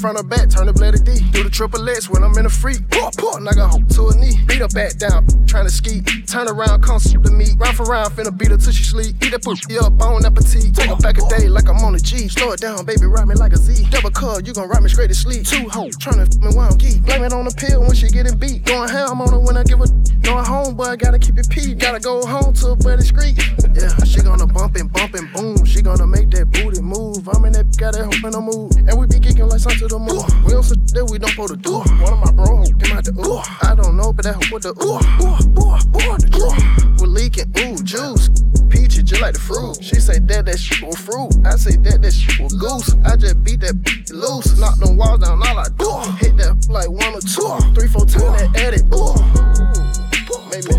front 0.00 0.18
or 0.18 0.22
back, 0.22 0.48
turn 0.48 0.66
the 0.66 0.72
blade 0.72 0.96
to 0.96 1.02
D. 1.02 1.20
Do 1.30 1.44
the 1.44 1.50
triple 1.50 1.86
X 1.88 2.08
when 2.08 2.24
I'm 2.24 2.36
in 2.38 2.46
a 2.46 2.48
freak. 2.48 2.80
Pop, 2.90 3.14
pop, 3.16 3.40
knock 3.42 3.60
hoe 3.60 3.78
to 3.78 4.08
a 4.08 4.14
knee. 4.16 4.40
Beat 4.46 4.64
her 4.64 4.68
back 4.68 4.96
down, 4.96 5.28
trying 5.46 5.66
to 5.66 5.70
ski. 5.70 6.00
Turn 6.24 6.48
around, 6.48 6.80
come 6.80 6.98
soup 6.98 7.22
the 7.22 7.30
meat. 7.30 7.54
Round 7.58 7.76
for 7.76 7.84
round, 7.84 8.16
finna 8.16 8.32
beat 8.36 8.50
her 8.50 8.56
till 8.56 8.72
she 8.72 8.82
sleep. 8.82 9.14
Eat 9.22 9.30
that 9.36 9.44
pussy 9.44 9.76
up, 9.78 9.92
bone 9.98 10.24
appetite. 10.24 10.72
Take 10.72 10.88
her 10.88 10.96
back 10.96 11.18
a 11.18 11.24
day 11.28 11.48
like 11.48 11.68
I'm 11.68 11.84
on 11.84 11.94
a 11.94 12.00
G. 12.00 12.28
Slow 12.28 12.52
it 12.52 12.60
down, 12.60 12.84
baby, 12.86 13.04
ride 13.04 13.28
me 13.28 13.34
like 13.34 13.52
a 13.52 13.58
Z. 13.58 13.86
Double 13.90 14.10
cut, 14.10 14.46
you 14.46 14.54
gon' 14.54 14.68
ride 14.68 14.82
me 14.82 14.88
straight 14.88 15.08
to 15.08 15.14
sleep. 15.14 15.44
Two 15.44 15.68
hoes, 15.68 15.96
tryna 15.96 16.24
f 16.24 16.40
me 16.40 16.48
while 16.56 16.72
I'm 16.72 16.78
geek. 16.78 17.04
Blame 17.04 17.24
it 17.24 17.32
on 17.32 17.44
the 17.44 17.52
pill 17.52 17.82
when 17.82 17.94
she 17.94 18.08
getting 18.08 18.38
beat. 18.38 18.64
Going 18.64 18.88
ham 18.88 19.20
on 19.20 19.28
her 19.28 19.40
when 19.40 19.56
I 19.56 19.64
give 19.64 19.78
her. 19.78 19.90
Going 20.22 20.44
home, 20.44 20.76
but 20.76 20.88
I 20.88 20.96
gotta 20.96 21.18
keep 21.18 21.36
it 21.36 21.48
pee. 21.50 21.74
Gotta 21.74 22.00
go 22.00 22.24
home 22.24 22.52
to 22.54 22.68
a 22.72 22.76
better 22.76 23.02
street. 23.02 23.36
Yeah, 23.74 23.92
she 24.04 24.20
gonna 24.20 24.46
bump 24.46 24.76
and 24.76 24.92
bump 24.92 25.14
and 25.14 25.32
boom. 25.32 25.64
She 25.64 25.82
gonna 25.82 26.06
make 26.06 26.30
that 26.30 26.50
booty 26.50 26.80
move. 26.80 27.28
I'm 27.28 27.44
in 27.44 27.52
that, 27.52 27.76
got 27.76 27.94
that 27.94 28.04
hope 28.04 28.24
in 28.24 28.32
the 28.32 28.40
move. 28.40 28.72
And 28.88 28.98
we 28.98 29.06
be 29.06 29.18
kicking 29.18 29.48
like 29.48 29.60
something 29.60 29.88
to 29.88 29.89
the 29.90 29.98
moon. 29.98 30.22
We 30.46 30.55
on 30.55 30.62
some 30.62 30.79
that 30.94 31.05
we 31.11 31.18
don't 31.18 31.31
supposed 31.31 31.55
to 31.55 31.59
do. 31.59 31.83
One 31.83 32.14
of 32.14 32.20
my 32.22 32.31
bro 32.31 32.62
came 32.79 32.96
out 32.96 33.05
the 33.05 33.11
ooh. 33.26 33.42
I 33.66 33.74
don't 33.74 33.96
know, 33.96 34.12
but 34.12 34.24
that 34.24 34.38
hoe 34.38 34.55
with 34.55 34.62
the 34.62 34.70
ooh. 34.79 35.03
Ooh, 35.18 35.35
ooh, 35.59 36.14
the 36.14 36.31
ooh. 36.38 36.55
We're 37.03 37.11
leaking, 37.11 37.50
ooh, 37.59 37.74
juice. 37.83 38.31
Peachy, 38.70 39.03
just 39.03 39.20
like 39.20 39.35
the 39.35 39.40
fruit. 39.42 39.83
She 39.83 39.98
say 39.98 40.20
that 40.20 40.46
that 40.46 40.59
shit 40.59 40.87
was 40.87 40.96
fruit. 40.96 41.35
I 41.44 41.57
say 41.59 41.74
that 41.83 42.03
that 42.03 42.12
shit 42.12 42.38
was 42.38 42.55
goose. 42.55 42.94
I 43.05 43.16
just 43.16 43.42
beat 43.42 43.61
that 43.66 43.74
loose. 44.14 44.59
Knock 44.59 44.79
them 44.79 44.96
walls 44.96 45.26
down, 45.26 45.42
all 45.42 45.59
I 45.59 45.66
do. 45.74 45.90
Hit 46.22 46.38
that 46.38 46.55
like 46.70 46.88
one 46.88 47.18
or 47.18 47.24
two. 47.26 47.50
Three, 47.74 47.90
that 47.90 48.55
edit. 48.55 48.87
Ooh. 48.94 49.99
Make 50.31 50.62
me. 50.64 50.71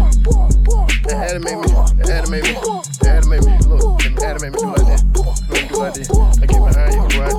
That 1.03 1.17
had 1.17 1.33
to 1.33 1.39
make 1.41 1.59
me. 1.59 1.67
That 1.67 2.07
had 2.07 2.23
to 2.23 2.31
make 2.31 2.43
me. 2.43 2.53
That 3.01 3.03
had 3.03 3.23
to 3.23 3.29
make 3.29 3.43
me. 3.43 3.51
Look, 3.67 3.99
that 3.99 4.23
had 4.23 4.39
to 4.39 4.45
make 4.45 4.53
me 4.53 4.59
do 4.59 4.67
like 4.67 4.85
that. 4.87 5.03
Let 5.49 5.61
me 5.61 5.67
do 5.67 5.75
like 5.75 5.93
this. 5.93 6.09
I 6.09 6.45
get 6.47 6.63
behind 6.63 6.93
you, 6.95 7.01
right? 7.19 7.35
I 7.35 7.37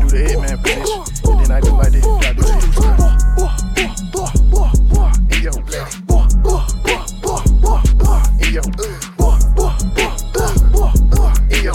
do 0.00 0.08
the 0.08 0.24
headman 0.24 0.56
position. 0.64 1.04
And 1.28 1.44
then 1.44 1.50
I 1.52 1.60
do 1.60 1.76
like 1.76 1.92
this. 1.92 2.06
I 2.06 2.32
do 2.32 2.40
this. 2.40 2.64
In 8.40 8.48
your. 11.64 11.74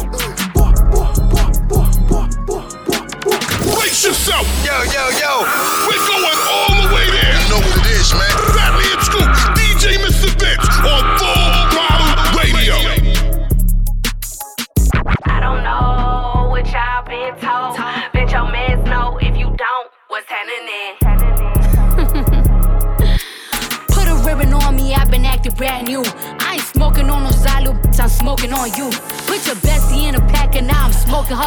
Brace 3.75 4.05
yourself. 4.05 4.47
Yo, 4.65 4.83
yo, 4.83 5.09
yo. 5.19 5.86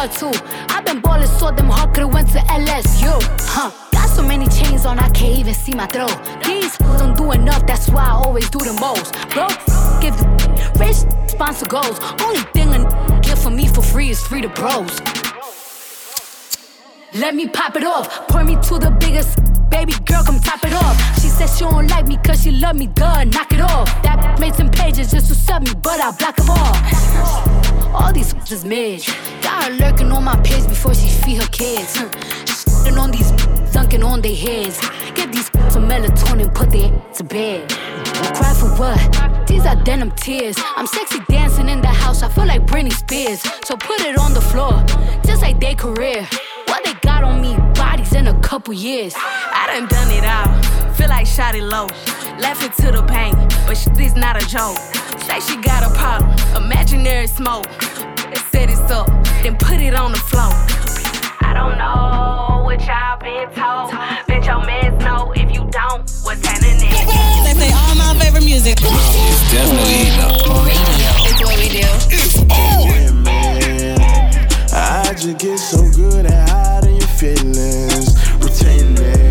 Her 0.01 0.07
too. 0.07 0.39
I've 0.69 0.85
been 0.85 0.99
ballin' 0.99 1.27
so 1.27 1.51
them 1.51 1.67
hard 1.69 1.95
went 1.97 2.29
to 2.29 2.39
LSU. 2.39 3.13
Huh. 3.53 3.71
Got 3.91 4.09
so 4.09 4.23
many 4.23 4.47
chains 4.47 4.85
on, 4.85 4.97
I 4.99 5.09
can't 5.09 5.37
even 5.37 5.53
see 5.53 5.75
my 5.75 5.85
throat. 5.85 6.17
These 6.43 6.77
don't 6.97 7.15
do 7.15 7.31
enough, 7.31 7.65
that's 7.67 7.89
why 7.89 8.05
I 8.05 8.11
always 8.11 8.49
do 8.49 8.59
the 8.59 8.73
most. 8.73 9.13
Bro, 9.29 9.47
give 10.01 10.17
the 10.17 10.27
rich 10.79 10.97
sponsor 11.29 11.67
goals. 11.67 11.99
Only 12.21 12.41
thing 12.53 12.73
a 12.73 13.21
get 13.21 13.37
for 13.37 13.51
me 13.51 13.67
for 13.67 13.81
free 13.81 14.09
is 14.09 14.25
free 14.25 14.41
to 14.41 14.49
bros. 14.49 14.99
Let 17.13 17.35
me 17.35 17.47
pop 17.47 17.75
it 17.75 17.83
off, 17.83 18.27
pour 18.27 18.43
me 18.43 18.55
to 18.55 18.79
the 18.79 18.91
biggest. 18.99 19.60
Baby 19.71 19.93
girl, 20.05 20.23
come 20.23 20.39
top 20.39 20.63
it 20.63 20.73
off. 20.73 20.95
She 21.21 21.29
said 21.29 21.47
she 21.47 21.63
don't 21.63 21.87
like 21.87 22.07
me 22.07 22.17
cause 22.17 22.43
she 22.43 22.51
love 22.51 22.75
me, 22.75 22.87
duh, 22.87 23.23
knock 23.23 23.51
it 23.51 23.61
off. 23.61 23.87
That 24.03 24.39
made 24.39 24.53
some 24.53 24.69
pages 24.69 25.11
just 25.11 25.27
to 25.29 25.35
sub 25.35 25.63
me, 25.63 25.71
but 25.81 25.99
I 25.99 26.11
block 26.11 26.35
them 26.35 26.49
all. 26.49 27.95
All 27.95 28.13
these 28.13 28.33
is 28.51 28.63
mid. 28.65 29.03
Got 29.41 29.63
her 29.63 29.73
lurking 29.73 30.11
on 30.11 30.23
my 30.23 30.39
page 30.41 30.67
before 30.67 30.93
she 30.93 31.07
feed 31.07 31.41
her 31.41 31.47
kids. 31.49 31.97
Shitting 32.45 32.99
on 32.99 33.11
these 33.11 33.31
dunking 33.71 34.03
on 34.03 34.21
their 34.21 34.35
heads. 34.35 34.79
Get 35.15 35.31
these 35.31 35.49
some 35.71 35.87
melatonin, 35.87 36.53
put 36.53 36.69
their 36.71 36.91
to 37.15 37.23
bed. 37.23 37.71
I 37.71 38.31
Cry 38.35 38.53
for 38.53 38.69
what? 38.79 39.47
These 39.47 39.65
are 39.65 39.75
denim 39.83 40.11
tears. 40.11 40.57
I'm 40.75 40.87
sexy 40.87 41.19
dancing 41.29 41.69
in 41.69 41.81
the 41.81 41.87
house, 41.87 42.23
I 42.23 42.29
feel 42.29 42.45
like 42.45 42.65
Britney 42.65 42.93
Spears. 42.93 43.41
So 43.65 43.75
put 43.75 44.01
it 44.01 44.17
on 44.17 44.33
the 44.33 44.41
floor, 44.41 44.83
just 45.25 45.41
like 45.41 45.59
their 45.59 45.75
career. 45.75 46.27
What 46.71 46.85
they 46.85 46.93
got 47.01 47.25
on 47.25 47.41
me, 47.41 47.57
bodies 47.75 48.13
in 48.13 48.27
a 48.27 48.39
couple 48.39 48.73
years. 48.73 49.13
I 49.17 49.67
done 49.67 49.89
done 49.89 50.09
it 50.09 50.23
all, 50.23 50.93
feel 50.93 51.09
like 51.09 51.27
shot 51.27 51.53
it 51.53 51.63
low. 51.63 51.87
Laughing 52.39 52.71
to 52.79 52.93
the 52.93 53.03
pain, 53.03 53.35
but 53.67 53.75
shit 53.75 53.99
is 53.99 54.15
not 54.15 54.41
a 54.41 54.47
joke. 54.47 54.77
Say 55.27 55.41
she 55.41 55.57
got 55.61 55.83
a 55.83 55.93
problem, 55.93 56.31
imaginary 56.55 57.27
smoke. 57.27 57.67
They 58.31 58.39
Set 58.55 58.69
it 58.69 58.89
up, 58.89 59.07
then 59.43 59.57
put 59.57 59.81
it 59.81 59.93
on 59.95 60.13
the 60.13 60.17
floor. 60.17 60.47
I 61.43 61.51
don't 61.53 61.77
know 61.77 62.63
what 62.63 62.79
y'all 62.87 63.19
been 63.19 63.51
told. 63.51 63.91
Bitch, 64.31 64.45
your 64.47 64.65
mans 64.65 65.03
know 65.03 65.33
if 65.35 65.51
you 65.51 65.67
don't, 65.75 66.09
what's 66.23 66.47
happening 66.47 66.79
next. 66.79 67.03
They 67.43 67.53
play 67.53 67.71
all 67.75 67.95
my 67.95 68.17
favorite 68.17 68.45
music. 68.45 68.79
This 68.79 69.15
is 69.27 69.41
definitely 69.51 70.07
the 70.15 70.55
radio. 70.63 71.11
It's 71.27 71.43
what 71.43 71.57
we 71.59 71.67
do. 71.67 71.87
It's 72.15 72.39
on. 72.49 73.10
Just 75.21 75.37
get 75.37 75.59
so 75.59 75.87
good 75.91 76.25
at 76.25 76.49
hiding 76.49 76.95
your 76.95 77.07
feelings, 77.07 78.15
pretending 78.39 79.30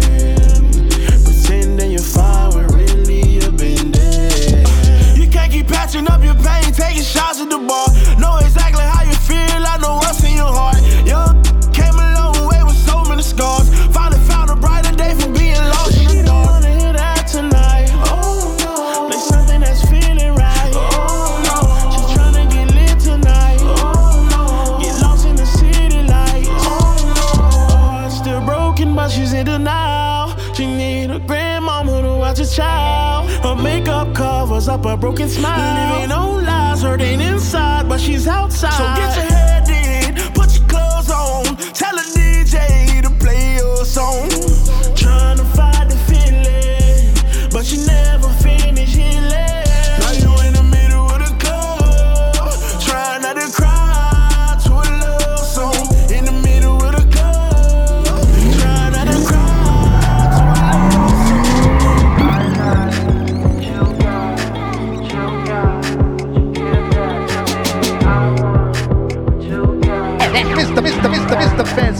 up 34.70 34.86
a 34.86 34.96
broken 34.96 35.28
smile. 35.28 36.00
Living 36.00 36.12
on 36.12 36.44
lies, 36.44 36.82
hurting 36.82 37.20
inside, 37.20 37.88
but 37.88 38.00
she's 38.00 38.26
outside. 38.28 38.72
So 38.72 38.84
get 39.00 39.16
your 39.16 39.29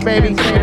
baby. 0.05 0.60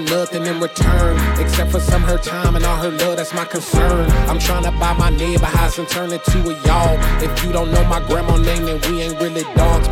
Nothing 0.06 0.46
in 0.46 0.60
return. 0.60 1.18
Except 1.40 1.72
for 1.72 1.80
some 1.80 2.02
her 2.04 2.18
time 2.18 2.56
and 2.56 2.66
all 2.66 2.78
her 2.78 2.92
love, 2.92 3.18
that's 3.18 3.34
my 3.34 3.46
concern. 3.46 4.10
I'm 4.30 4.40
trying 4.40 4.64
to 4.64 4.72
buy 4.72 4.94
my 4.94 5.10
neighbor 5.10 5.46
house 5.46 5.78
and 5.78 5.88
turn 5.88 6.12
it 6.12 6.24
to 6.26 6.40
a 6.50 6.54
y'all. 6.66 6.98
If 7.24 7.44
you 7.44 7.52
don't 7.52 7.72
know 7.72 7.84
my 7.86 8.00
grandma 8.08 8.38
name, 8.38 8.66
then 8.66 8.80
we 8.90 9.02
ain't 9.02 9.20
really 9.20 9.44
dogs. 9.56 9.88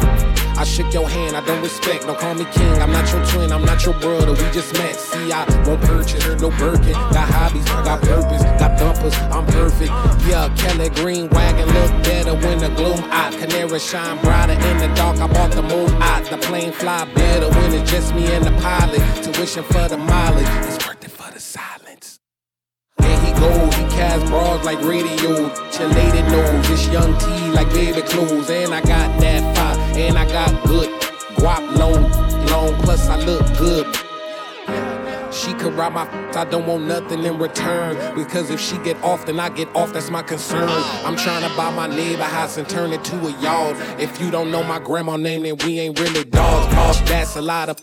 I 0.55 0.63
shook 0.65 0.93
your 0.93 1.09
hand, 1.09 1.35
I 1.35 1.41
don't 1.41 1.61
respect. 1.61 2.05
Don't 2.05 2.17
call 2.17 2.35
me 2.35 2.45
king, 2.45 2.73
I'm 2.81 2.91
not 2.91 3.11
your 3.11 3.25
twin, 3.25 3.51
I'm 3.51 3.65
not 3.65 3.83
your 3.85 3.95
brother. 3.95 4.31
We 4.31 4.51
just 4.51 4.73
met. 4.73 4.95
See, 4.95 5.31
I 5.31 5.45
won't 5.65 5.81
purchase 5.81 6.23
no 6.39 6.49
Birkin. 6.51 6.93
Got 6.93 7.27
hobbies, 7.29 7.65
got 7.65 8.01
purpose, 8.01 8.43
got 8.43 8.77
thumpers, 8.77 9.15
I'm 9.31 9.45
perfect. 9.47 9.91
Yeah, 10.27 10.53
Kelly 10.55 10.89
Green 10.89 11.27
wagon 11.29 11.67
look 11.67 11.91
better 12.03 12.35
when 12.35 12.59
the 12.59 12.69
gloom 12.69 12.99
out. 13.11 13.33
Canary 13.33 13.79
shine 13.79 14.19
brighter 14.21 14.53
in 14.53 14.77
the 14.77 14.87
dark. 14.95 15.17
I 15.19 15.27
bought 15.27 15.51
the 15.51 15.63
moon 15.63 15.89
out. 16.01 16.23
The 16.29 16.37
plane 16.37 16.71
fly 16.71 17.05
better 17.13 17.49
when 17.49 17.73
it's 17.73 17.89
just 17.89 18.13
me 18.13 18.25
and 18.31 18.45
the 18.45 18.51
pilot. 18.61 19.01
Tuition 19.23 19.63
for 19.63 19.87
the 19.89 19.97
mileage, 20.03 20.47
it's 20.67 20.85
worth 20.85 21.03
it 21.03 21.11
for 21.11 21.31
the 21.31 21.39
silence. 21.39 22.19
There 22.97 23.19
he 23.25 23.31
go, 23.33 23.51
he 23.71 23.83
cast 23.95 24.25
broads 24.27 24.65
like 24.65 24.79
radio. 24.81 25.51
Lady 25.89 26.21
knows 26.23 26.69
it's 26.69 26.87
young 26.87 27.17
T 27.19 27.25
like 27.51 27.69
baby 27.71 28.01
clothes. 28.01 28.49
And 28.49 28.73
I 28.73 28.81
got 28.81 29.19
that 29.19 29.55
fire, 29.55 29.77
and 29.97 30.17
I 30.17 30.25
got 30.27 30.65
good 30.65 30.89
guap 31.35 31.77
long, 31.77 32.03
long. 32.47 32.81
Plus 32.81 33.07
I 33.09 33.17
look 33.17 33.45
good. 33.57 33.85
She 35.33 35.51
could 35.55 35.73
ride 35.73 35.93
my 35.93 36.03
f- 36.07 36.37
I 36.37 36.45
don't 36.45 36.65
want 36.67 36.85
nothing 36.85 37.23
in 37.23 37.37
return. 37.37 38.15
Because 38.15 38.49
if 38.49 38.61
she 38.61 38.77
get 38.77 39.01
off, 39.03 39.25
then 39.25 39.39
I 39.39 39.49
get 39.49 39.67
off, 39.75 39.91
that's 39.91 40.09
my 40.09 40.21
concern. 40.21 40.69
I'm 41.03 41.17
trying 41.17 41.49
to 41.49 41.57
buy 41.57 41.69
my 41.71 41.87
neighbor 41.87 42.23
house 42.23 42.57
and 42.57 42.69
turn 42.69 42.93
it 42.93 43.03
to 43.05 43.27
a 43.27 43.41
yard. 43.41 43.75
If 43.99 44.21
you 44.21 44.31
don't 44.31 44.51
know 44.51 44.63
my 44.63 44.79
grandma 44.79 45.17
name, 45.17 45.43
then 45.43 45.57
we 45.65 45.79
ain't 45.79 45.99
really 45.99 46.23
dogs. 46.23 46.73
Boss, 46.73 47.01
that's 47.01 47.35
a 47.35 47.41
lot 47.41 47.67
of 47.69 47.77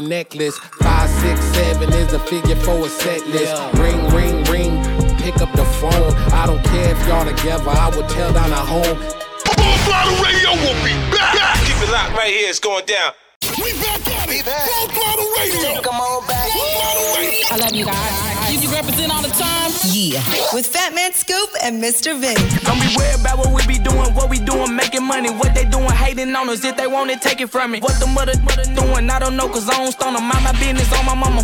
necklace. 0.00 0.58
Five, 0.80 1.10
six, 1.10 1.40
seven 1.56 1.92
is 1.92 2.12
the 2.12 2.18
figure 2.20 2.56
for 2.56 2.86
a 2.86 2.88
set 2.88 3.26
list. 3.28 3.54
Ring, 3.74 4.00
ring, 4.10 4.44
ring. 4.44 4.72
Pick 5.18 5.40
up 5.40 5.52
the 5.52 5.64
phone. 5.80 6.14
I 6.32 6.46
don't 6.46 6.62
care 6.64 6.92
if 6.92 7.08
y'all 7.08 7.24
together. 7.24 7.70
I 7.70 7.88
would 7.94 8.08
tell 8.08 8.32
down 8.32 8.52
at 8.52 8.66
home. 8.66 8.96
Full 8.96 9.78
throttle 9.84 10.18
radio 10.24 10.50
will 10.62 10.78
be 10.84 10.94
back. 11.10 11.58
Keep 11.66 11.82
it 11.82 11.92
locked 11.92 12.16
right 12.16 12.32
here. 12.32 12.48
It's 12.48 12.60
going 12.60 12.86
down. 12.86 13.12
We 13.56 13.72
back 13.80 14.06
at 14.08 14.28
it. 14.30 14.44
Full 14.44 14.88
throttle 14.88 15.30
radio. 15.38 15.82
Come 15.82 16.00
on 16.00 16.26
back. 16.26 16.50
Full 16.50 16.62
throttle 16.62 17.16
radio. 17.16 17.46
I 17.50 17.56
love 17.56 17.74
you 17.74 17.84
guys. 17.84 18.37
You, 18.78 18.84
you 18.84 18.90
represent 18.90 19.12
all 19.12 19.22
the 19.22 19.28
time? 19.28 19.72
Yeah. 19.90 20.22
With 20.54 20.72
Fatman 20.72 21.12
Scoop 21.12 21.50
and 21.62 21.82
Mr. 21.82 22.18
Vince. 22.18 22.62
Don't 22.62 22.80
be 22.80 22.94
worried 22.96 23.20
about 23.20 23.38
what 23.38 23.50
we 23.52 23.66
be 23.66 23.82
doing, 23.82 24.14
what 24.14 24.30
we 24.30 24.38
doing, 24.38 24.76
making 24.76 25.04
money. 25.04 25.30
What 25.30 25.54
they 25.54 25.64
doing, 25.64 25.90
hating 25.90 26.34
on 26.34 26.48
us. 26.48 26.64
If 26.64 26.76
they 26.76 26.86
want 26.86 27.10
it, 27.10 27.20
take 27.20 27.40
it 27.40 27.50
from 27.50 27.72
me. 27.72 27.80
What 27.80 27.98
the 27.98 28.06
mother, 28.06 28.38
mother 28.42 28.64
doing, 28.74 29.10
I 29.10 29.18
don't 29.18 29.36
know, 29.36 29.48
cause 29.48 29.68
I 29.68 29.78
don't 29.78 29.90
stone 29.92 30.14
them. 30.14 30.28
Mind 30.28 30.44
my 30.44 30.52
business 30.52 30.92
on 30.96 31.06
my 31.06 31.14
mama. 31.14 31.42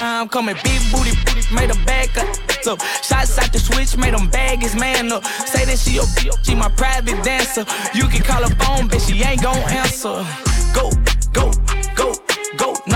I'm 0.00 0.28
coming 0.28 0.56
big 0.64 0.80
booty, 0.90 1.12
booty, 1.24 1.54
made 1.54 1.70
a 1.70 1.78
bag 1.84 2.10
cut. 2.10 2.26
So 2.62 2.76
shots 3.02 3.38
out 3.38 3.52
the 3.52 3.60
switch, 3.60 3.96
made 3.96 4.14
them 4.14 4.28
bag 4.28 4.60
his 4.60 4.74
man 4.74 5.12
up. 5.12 5.24
Say 5.24 5.64
that 5.66 5.78
she 5.78 5.98
a, 5.98 6.04
she 6.42 6.54
my 6.54 6.68
private 6.70 7.22
dancer. 7.22 7.64
You 7.94 8.08
can 8.08 8.22
call 8.22 8.42
her 8.42 8.54
phone, 8.56 8.88
bitch, 8.88 9.06
she 9.08 9.22
ain't 9.22 9.42
gon' 9.42 9.56
answer. 9.70 10.26
Go, 10.74 10.90
go, 11.32 11.52
go. 11.94 12.15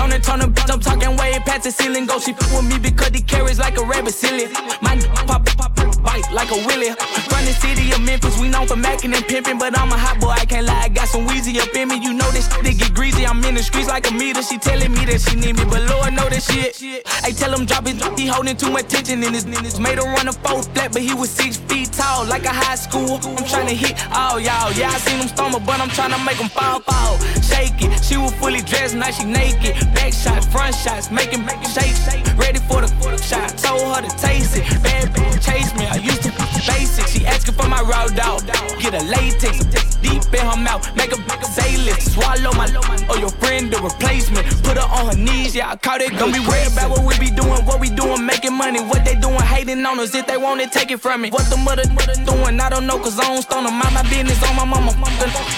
Known 0.01 0.09
to 0.09 0.19
turn 0.19 0.39
bitch, 0.39 0.71
I'm 0.73 0.79
talking 0.79 1.15
way 1.15 1.37
past 1.45 1.61
the 1.61 1.69
ceiling. 1.69 2.07
Go, 2.07 2.17
she 2.17 2.33
fuck 2.33 2.49
with 2.57 2.65
me 2.65 2.79
because 2.79 3.09
he 3.13 3.21
carries 3.21 3.59
like 3.59 3.77
a 3.77 3.85
rabbit 3.85 4.15
silly. 4.15 4.47
My 4.81 4.97
pop, 5.29 5.45
pop, 5.45 5.75
pop, 5.75 6.01
bite 6.01 6.25
like 6.33 6.49
a 6.49 6.57
willy. 6.65 6.89
From 7.29 7.45
the 7.45 7.53
city 7.61 7.91
of 7.93 8.01
Memphis, 8.01 8.35
we 8.41 8.49
known 8.49 8.65
for 8.65 8.73
macking 8.73 9.13
and 9.13 9.23
pimping, 9.27 9.59
but 9.59 9.77
I'm 9.77 9.91
a 9.91 9.97
hot 9.97 10.19
boy, 10.19 10.33
I 10.33 10.45
can't 10.45 10.65
lie. 10.65 10.85
I 10.85 10.89
got 10.89 11.07
some 11.07 11.27
wheezy 11.27 11.59
up 11.59 11.69
in 11.75 11.89
me, 11.89 12.01
you 12.01 12.13
know 12.13 12.31
this 12.31 12.49
shit 12.49 12.79
get 12.79 12.95
greasy. 12.95 13.27
I'm 13.27 13.43
in 13.45 13.53
the 13.53 13.61
streets 13.61 13.89
like 13.89 14.09
a 14.09 14.13
meter. 14.13 14.41
She 14.41 14.57
telling 14.57 14.91
me 14.91 15.05
that 15.05 15.21
she 15.21 15.35
need 15.35 15.55
me, 15.55 15.65
but 15.65 15.85
Lord 15.85 16.13
know 16.13 16.27
that 16.27 16.41
shit. 16.41 17.05
I 17.21 17.29
tell 17.29 17.53
him 17.53 17.67
drop 17.67 17.85
it, 17.85 18.01
he 18.17 18.25
holding 18.25 18.57
too 18.57 18.71
much 18.71 18.87
tension 18.87 19.21
in 19.21 19.31
his 19.31 19.45
niggas. 19.45 19.79
Made 19.79 19.99
him 19.99 20.09
run 20.17 20.27
a 20.27 20.33
four 20.33 20.63
flat, 20.63 20.93
but 20.93 21.03
he 21.03 21.13
was 21.13 21.29
six 21.29 21.57
feet 21.57 21.91
tall, 21.93 22.25
like 22.25 22.45
a 22.45 22.53
high 22.53 22.73
school. 22.73 23.19
I'm 23.21 23.45
trying 23.45 23.67
to 23.67 23.75
hit 23.75 23.93
all 24.11 24.39
y'all. 24.39 24.73
Yeah, 24.73 24.89
I 24.89 24.97
seen 24.97 25.19
him 25.19 25.27
stumble, 25.27 25.59
but 25.59 25.79
I'm 25.79 25.89
trying 25.89 26.09
to 26.17 26.21
make 26.25 26.37
him 26.37 26.49
fall, 26.49 26.79
fall. 26.81 27.19
Shake 27.45 27.77
it. 27.85 28.03
She 28.03 28.17
was 28.17 28.33
fully 28.41 28.61
dressed, 28.61 28.95
now 28.95 29.11
she 29.11 29.25
naked. 29.25 29.77
Back 29.93 30.13
shots, 30.13 30.45
front 30.47 30.75
shots, 30.75 31.11
making 31.11 31.45
make 31.45 31.63
shake, 31.67 31.95
shake. 31.95 32.25
Ready 32.37 32.59
for 32.59 32.81
the 32.81 32.87
shot. 33.21 33.57
Told 33.57 33.95
her 33.95 34.01
to 34.01 34.11
taste 34.17 34.57
it. 34.57 34.65
Bad 34.83 35.09
bitch 35.13 35.45
chase 35.45 35.73
me. 35.75 35.85
I 35.85 35.95
used 35.95 36.23
to 36.23 36.31
basic. 36.67 37.07
She 37.07 37.25
asking 37.25 37.55
for 37.55 37.67
my 37.67 37.81
raw 37.81 38.07
dog. 38.07 38.45
Get 38.79 38.93
a 38.93 39.03
latex 39.05 39.65
deep 40.01 40.23
in 40.33 40.45
her 40.45 40.57
mouth. 40.57 40.83
Make 40.95 41.11
her 41.15 41.21
say 41.51 41.77
lift. 41.77 42.01
Swallow 42.01 42.51
my 42.53 42.67
or 43.09 43.17
your 43.17 43.33
friend 43.41 43.71
the 43.71 43.79
replacement. 43.79 44.45
Put 44.63 44.77
her 44.77 44.87
on 44.87 45.11
her 45.11 45.17
knees. 45.17 45.55
Yeah, 45.55 45.71
I 45.71 45.75
caught 45.75 46.01
it. 46.01 46.11
Don't 46.17 46.33
be 46.33 46.39
worried 46.39 46.71
about 46.71 46.91
what 46.91 47.03
we 47.05 47.17
be 47.19 47.29
doing. 47.31 47.61
What 47.65 47.79
we 47.79 47.89
doing, 47.89 48.25
making 48.25 48.55
money. 48.55 48.81
What 48.81 49.05
they 49.05 49.15
doing, 49.15 49.41
hating 49.41 49.85
on 49.85 49.99
us. 49.99 50.15
If 50.15 50.27
they 50.27 50.37
want 50.37 50.61
it, 50.61 50.71
take 50.71 50.91
it 50.91 50.99
from 50.99 51.21
me. 51.21 51.29
What 51.29 51.49
the 51.49 51.57
mother, 51.57 51.83
mother 51.93 52.15
doing, 52.25 52.59
I 52.59 52.69
don't 52.69 52.87
know. 52.87 52.97
Cause 52.99 53.19
I 53.19 53.27
don't 53.27 53.41
stone 53.41 53.65
them. 53.65 53.77
Mind 53.77 53.93
my 53.93 54.03
business 54.03 54.41
on 54.47 54.55
my 54.55 54.65
mama. 54.65 54.91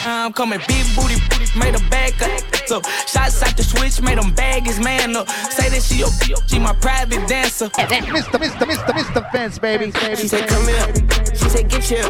I'm 0.06 0.34
coming 0.34 0.60
big 0.68 0.86
booty, 0.96 1.16
booty. 1.30 1.48
Made 1.58 1.76
a 1.76 1.84
bag 1.90 2.14
up. 2.22 2.32
So 2.66 2.82
shots 3.08 3.42
out 3.44 3.56
the 3.56 3.64
switch. 3.64 4.02
Made 4.02 4.18
them 4.18 4.34
bag 4.34 4.66
his 4.66 4.80
man 4.80 5.16
up. 5.16 5.30
Say 5.30 5.70
that 5.70 5.82
she 5.82 6.00
your, 6.00 6.10
she 6.48 6.60
my 6.60 6.74
private 6.74 7.28
dancer. 7.28 7.70
Mr. 7.70 8.40
Mr. 8.40 8.66
Mr. 8.66 8.94
Mr. 8.94 9.32
Vince, 9.32 9.60
baby. 9.60 9.92
She 10.18 10.28
said, 10.28 10.48
come 10.48 10.68
here. 10.68 10.93
She 11.36 11.50
said, 11.50 11.70
get 11.70 11.84
here. 11.84 12.10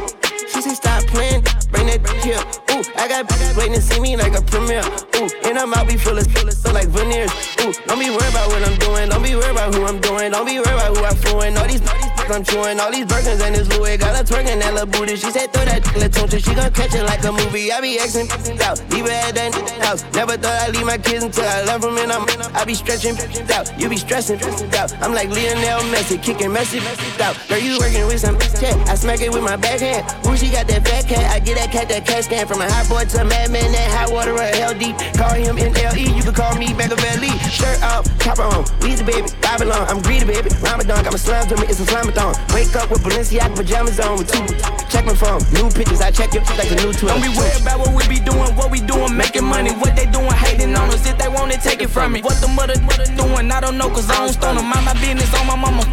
She 0.51 0.61
said, 0.61 0.75
stop 0.75 1.03
playing. 1.07 1.41
Bring 1.71 1.87
that 1.87 2.01
here. 2.21 2.41
Ooh, 2.71 2.83
I 2.97 3.07
got 3.07 3.27
bitches 3.27 3.57
waiting 3.57 3.75
to 3.75 3.81
see 3.81 3.99
me 3.99 4.15
like 4.15 4.37
a 4.37 4.41
premiere. 4.41 4.85
Ooh, 5.17 5.29
and 5.45 5.57
I'm 5.57 5.73
out 5.73 5.87
be 5.87 5.97
full 5.97 6.17
of, 6.17 6.27
full 6.27 6.51
so 6.51 6.71
like 6.71 6.87
veneers. 6.87 7.31
Ooh, 7.61 7.73
don't 7.87 7.99
be 7.99 8.09
worried 8.09 8.29
about 8.29 8.49
what 8.49 8.61
I'm 8.61 8.77
doing. 8.79 9.09
Don't 9.09 9.23
be 9.23 9.35
worried 9.35 9.51
about 9.51 9.73
who 9.73 9.85
I'm 9.85 9.99
doing. 9.99 10.31
Don't 10.31 10.45
be 10.45 10.59
worried 10.59 10.77
about 10.77 10.97
who 10.97 11.03
I'm 11.03 11.15
fooling. 11.15 11.57
All 11.57 11.67
these, 11.67 11.81
all 11.87 11.97
these 11.97 12.22
I'm 12.31 12.43
chewing. 12.43 12.79
All 12.79 12.91
these 12.91 13.05
Birkins 13.05 13.41
and 13.41 13.55
this 13.55 13.67
Louis. 13.77 13.97
Got 13.97 14.15
her 14.15 14.23
twerking 14.23 14.59
that 14.61 14.73
little 14.73 14.87
booty. 14.87 15.15
She 15.15 15.31
said, 15.31 15.51
throw 15.51 15.65
that 15.65 15.83
tune 15.83 16.39
She 16.39 16.53
gon' 16.55 16.71
catch 16.71 16.95
it 16.95 17.03
like 17.03 17.23
a 17.23 17.31
movie. 17.31 17.71
I 17.71 17.81
be 17.81 17.97
Xing 17.97 18.29
out. 18.61 18.79
Leave 18.91 19.05
it 19.05 19.11
at 19.11 19.35
that 19.35 19.51
house. 19.83 20.03
Never 20.13 20.37
thought 20.37 20.55
I'd 20.63 20.75
leave 20.75 20.85
my 20.85 20.97
kids 20.97 21.23
until 21.23 21.45
I 21.45 21.63
love 21.63 21.81
them 21.81 21.97
and 21.97 22.11
I'm, 22.11 22.23
I 22.55 22.63
be 22.65 22.73
stretching 22.73 23.17
out. 23.51 23.67
You 23.79 23.89
be 23.89 23.97
stressing 23.97 24.39
out. 24.77 24.93
I'm 25.01 25.13
like 25.13 25.29
Lionel 25.29 25.83
Messi, 25.91 26.21
kicking 26.21 26.51
Messi 26.51 26.79
out. 27.19 27.35
Girl, 27.49 27.59
you 27.59 27.79
working 27.79 28.05
with 28.07 28.21
some 28.21 28.39
check. 28.59 28.75
I 28.87 28.95
smack 28.95 29.21
it 29.21 29.31
with 29.31 29.43
my 29.43 29.55
backhand. 29.55 30.05
Ooh, 30.27 30.37
she 30.37 30.49
got 30.49 30.67
that 30.67 30.87
fat 30.87 31.07
cat. 31.07 31.25
I 31.31 31.39
get 31.39 31.57
that 31.57 31.71
cat, 31.71 31.89
that 31.89 32.05
cat 32.05 32.23
scan 32.25 32.47
from 32.47 32.61
a 32.61 32.69
hot 32.69 32.87
boy 32.87 33.05
to 33.05 33.21
a 33.21 33.25
madman. 33.25 33.71
That 33.71 33.89
hot 33.91 34.11
water 34.13 34.33
or 34.33 34.41
hell 34.55 34.73
deep. 34.73 34.95
Call 35.17 35.33
him 35.33 35.57
NLE. 35.57 36.15
You 36.15 36.23
can 36.23 36.33
call 36.33 36.55
me 36.55 36.73
Machiavelli. 36.73 37.33
Shirt 37.49 37.81
off, 37.83 38.05
chopper 38.19 38.43
on. 38.43 38.63
Weezy 38.79 39.05
baby, 39.05 39.27
Babylon. 39.41 39.87
I'm 39.89 40.01
greedy 40.01 40.25
baby. 40.25 40.49
Ramadan 40.61 41.03
got 41.03 41.13
my 41.13 41.19
slime 41.19 41.47
to 41.49 41.57
me. 41.57 41.67
It's 41.67 41.79
a 41.79 41.85
slamathon. 42.13 42.53
Wake 42.53 42.75
up 42.75 42.89
with 42.89 43.01
Balenciaga 43.03 43.55
pajamas 43.55 43.99
on 43.99 44.17
with 44.17 44.31
two. 44.31 44.45
Check 44.89 45.05
my 45.05 45.15
phone. 45.15 45.41
New 45.53 45.69
pictures. 45.71 46.01
I 46.01 46.11
check 46.11 46.33
your 46.33 46.43
like 46.43 46.71
a 46.71 46.75
new 46.75 46.93
tool. 46.93 47.09
Don't 47.09 47.21
be 47.21 47.29
worried 47.29 47.61
about 47.61 47.79
what 47.79 47.95
we 47.95 48.07
be 48.07 48.19
doing. 48.19 48.55
What 48.55 48.71
we 48.71 48.79
doing, 48.79 49.15
making 49.15 49.45
money. 49.45 49.71
What 49.71 49.95
they 49.95 50.05
doing, 50.05 50.31
hating 50.31 50.75
on 50.75 50.89
us. 50.89 51.05
If 51.07 51.17
they 51.17 51.29
want 51.29 51.53
it, 51.53 51.61
take 51.61 51.81
it 51.81 51.89
from 51.89 52.13
me. 52.13 52.21
What 52.21 52.39
the 52.41 52.47
mother, 52.47 52.79
mother 52.81 53.05
doing, 53.15 53.51
I 53.51 53.59
don't 53.59 53.77
know. 53.77 53.89
Cause 53.89 54.09
I 54.09 54.17
don't 54.17 54.33
stone 54.33 54.55
them. 54.55 54.65
Mind 54.65 54.85
my 54.85 54.93
business 54.93 55.33
on 55.39 55.47
my 55.47 55.55
mama. 55.55 55.83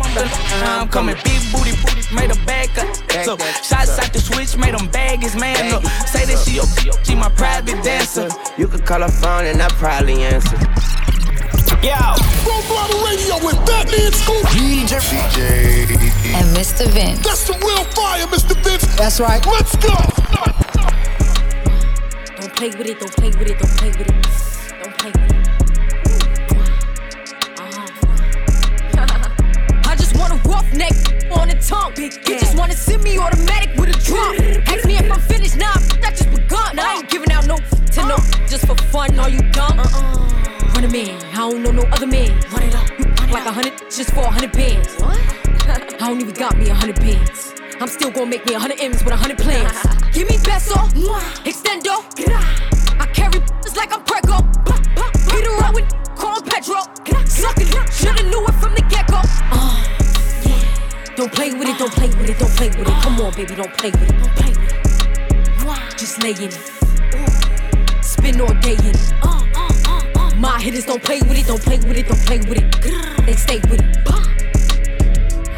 I'm 0.64 0.88
coming 0.88 1.16
big 1.24 1.40
booty, 1.52 1.72
booty. 1.82 2.00
Made 2.14 2.30
a 2.30 2.38
bag 2.44 2.70
up. 2.78 2.94
So 3.24 3.36
shots 3.62 3.98
out 3.98 4.12
the 4.12 4.20
switch. 4.20 4.56
Made 4.56 4.74
them 4.74 4.88
bag 4.88 5.22
his 5.22 5.36
man 5.36 5.72
up. 5.72 5.84
Say 6.06 6.24
that 6.26 6.38
she 6.44 6.60
she 7.04 7.14
my 7.14 7.28
private 7.30 7.82
dancer. 7.82 8.28
You 8.58 8.68
could 8.68 8.84
call 8.84 9.00
her 9.00 9.08
phone 9.08 9.46
and 9.46 9.62
I 9.62 9.68
probably 9.68 10.22
answer. 10.24 10.58
Yo. 11.82 11.96
Full 12.44 12.60
throttle 12.68 13.00
radio 13.06 13.36
with 13.42 13.56
Fatman 13.64 14.12
Scoop. 14.12 14.44
DJ. 14.52 15.00
And 16.34 16.46
Mr. 16.54 16.86
Vince. 16.88 17.24
That's 17.24 17.46
the 17.46 17.54
real 17.54 17.84
fire, 17.96 18.26
Mr. 18.26 18.54
Vince. 18.62 18.84
That's 18.96 19.18
right. 19.18 19.44
Let's 19.46 19.74
go. 19.76 19.94
Don't 22.36 22.54
play 22.54 22.68
with 22.68 22.86
it, 22.86 23.00
don't 23.00 23.16
play 23.16 23.30
with 23.30 23.48
it, 23.48 23.58
don't 23.58 23.70
play 23.78 23.88
with 23.88 24.00
it. 24.00 24.12
Don't 24.82 24.98
play 24.98 25.10
with 25.10 25.32
it. 25.32 25.48
Uh-huh. 28.98 29.88
I 29.88 29.96
just 29.96 30.14
want 30.18 30.34
a 30.34 30.48
rough 30.50 30.70
neck 30.74 30.92
on 31.32 31.48
the 31.48 31.56
tongue. 31.66 31.94
You 31.96 32.10
just 32.38 32.58
wanna 32.58 32.74
send 32.74 33.02
me 33.02 33.16
automatic 33.18 33.74
with 33.78 33.88
a 33.88 33.98
drum. 34.04 34.36
Ask 34.66 34.84
me 34.84 34.98
if 34.98 35.10
I'm 35.10 35.20
finished, 35.20 35.56
nah, 35.56 35.72
I 36.04 36.10
just 36.10 36.30
begun. 36.30 36.78
I 36.78 36.96
ain't 36.98 37.08
giving 37.08 37.32
out 37.32 37.46
no 37.46 37.56
to 37.56 38.06
no 38.06 38.18
just 38.46 38.66
for 38.66 38.76
fun. 38.92 39.18
Are 39.18 39.30
you 39.30 39.40
dumb? 39.52 39.78
Uh-uh. 39.80 40.59
Run 40.74 40.84
a 40.84 40.88
man, 40.88 41.20
I 41.32 41.50
don't 41.50 41.62
know 41.62 41.72
no 41.72 41.82
other 41.92 42.06
man. 42.06 42.30
Run 42.50 42.62
it 42.62 42.74
up, 42.74 42.88
like 43.30 43.46
a 43.46 43.52
hundred 43.52 43.78
just 43.90 44.10
for 44.10 44.20
a 44.20 44.30
hundred 44.30 44.52
bands. 44.52 44.94
What? 45.00 45.18
I 46.02 46.08
don't 46.08 46.20
even 46.20 46.34
got 46.34 46.56
me 46.56 46.68
a 46.68 46.74
hundred 46.74 46.96
bands. 46.96 47.54
I'm 47.80 47.88
still 47.88 48.10
gonna 48.10 48.26
make 48.26 48.44
me 48.46 48.54
a 48.54 48.58
hundred 48.58 48.80
M's 48.80 49.02
with 49.04 49.12
a 49.12 49.16
hundred 49.16 49.38
plans. 49.38 49.72
Give 50.12 50.28
me 50.28 50.36
peso, 50.38 50.74
extendo. 51.44 52.04
I 53.00 53.06
carry 53.12 53.40
like 53.76 53.94
I'm 53.94 54.04
Prego. 54.04 54.42
Beat 55.32 55.46
around 55.46 55.74
with 55.74 55.88
call 56.14 56.40
Pedro. 56.42 56.82
Suckin' 57.24 57.68
shoulda 57.90 58.22
knew 58.24 58.44
it 58.44 58.54
from 58.60 58.74
the 58.74 58.82
get 58.90 59.06
go. 59.08 59.20
Uh, 59.50 59.84
yeah. 60.44 61.14
Don't 61.16 61.32
play 61.32 61.54
with 61.54 61.68
it, 61.68 61.78
don't 61.78 61.92
play 61.92 62.08
with 62.08 62.28
it, 62.28 62.38
don't 62.38 62.50
play 62.50 62.68
with 62.68 62.80
it. 62.80 63.02
Come 63.02 63.20
on, 63.20 63.32
baby, 63.34 63.54
don't 63.54 63.72
play 63.78 63.90
with 63.90 64.02
it, 64.02 64.18
don't 64.18 64.36
play 64.36 64.50
with 64.50 64.72
it. 64.72 64.80
Just 65.96 66.22
lay 66.22 66.32
in 66.32 66.50
it. 66.52 68.04
Spin 68.04 68.40
all 68.40 68.54
day 68.60 68.74
in 68.74 68.94
it. 68.94 69.49
My 70.40 70.58
hitters 70.58 70.86
don't 70.86 71.02
play 71.02 71.20
with 71.20 71.38
it, 71.38 71.46
don't 71.46 71.60
play 71.60 71.76
with 71.76 71.98
it, 71.98 72.08
don't 72.08 72.20
play 72.20 72.38
with 72.38 72.56
it. 72.56 73.26
They 73.26 73.34
stay 73.34 73.58
with 73.70 73.80
it. 73.80 73.98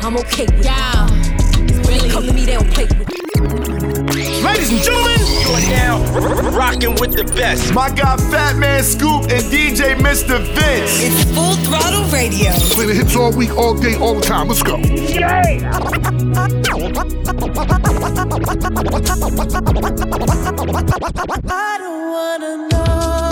I'm 0.05 0.16
okay 0.16 0.47
with 0.47 0.64
Yeah. 0.64 1.07
it. 1.07 1.87
When 1.87 1.99
they 1.99 2.09
come 2.11 2.27
to 2.27 2.33
me, 2.33 2.45
they 2.45 2.55
don't 2.55 2.68
play 2.73 2.87
with 2.87 3.09
it. 3.09 4.42
Ladies 4.42 4.73
and 4.73 4.81
gentlemen, 4.83 5.21
you 5.21 5.55
are 5.55 5.61
now 5.71 6.51
rocking 6.51 6.97
with 6.97 7.14
the 7.14 7.25
best. 7.37 7.73
My 7.73 7.90
guy 7.90 8.16
Fatman 8.16 8.83
Scoop 8.83 9.23
and 9.31 9.45
DJ 9.53 9.95
Mr. 9.95 10.40
Vince. 10.57 11.01
It's 11.07 11.25
Full 11.33 11.55
Throttle 11.66 12.05
Radio. 12.07 12.51
Play 12.75 12.87
the 12.87 12.95
hits 12.95 13.14
all 13.14 13.31
week, 13.33 13.57
all 13.57 13.75
day, 13.75 13.95
all 13.97 14.14
the 14.16 14.23
time. 14.23 14.49
Let's 14.49 14.64
go. 14.64 14.77
I 21.49 21.79
don't 21.79 22.11
wanna 22.12 22.68
know 22.68 23.32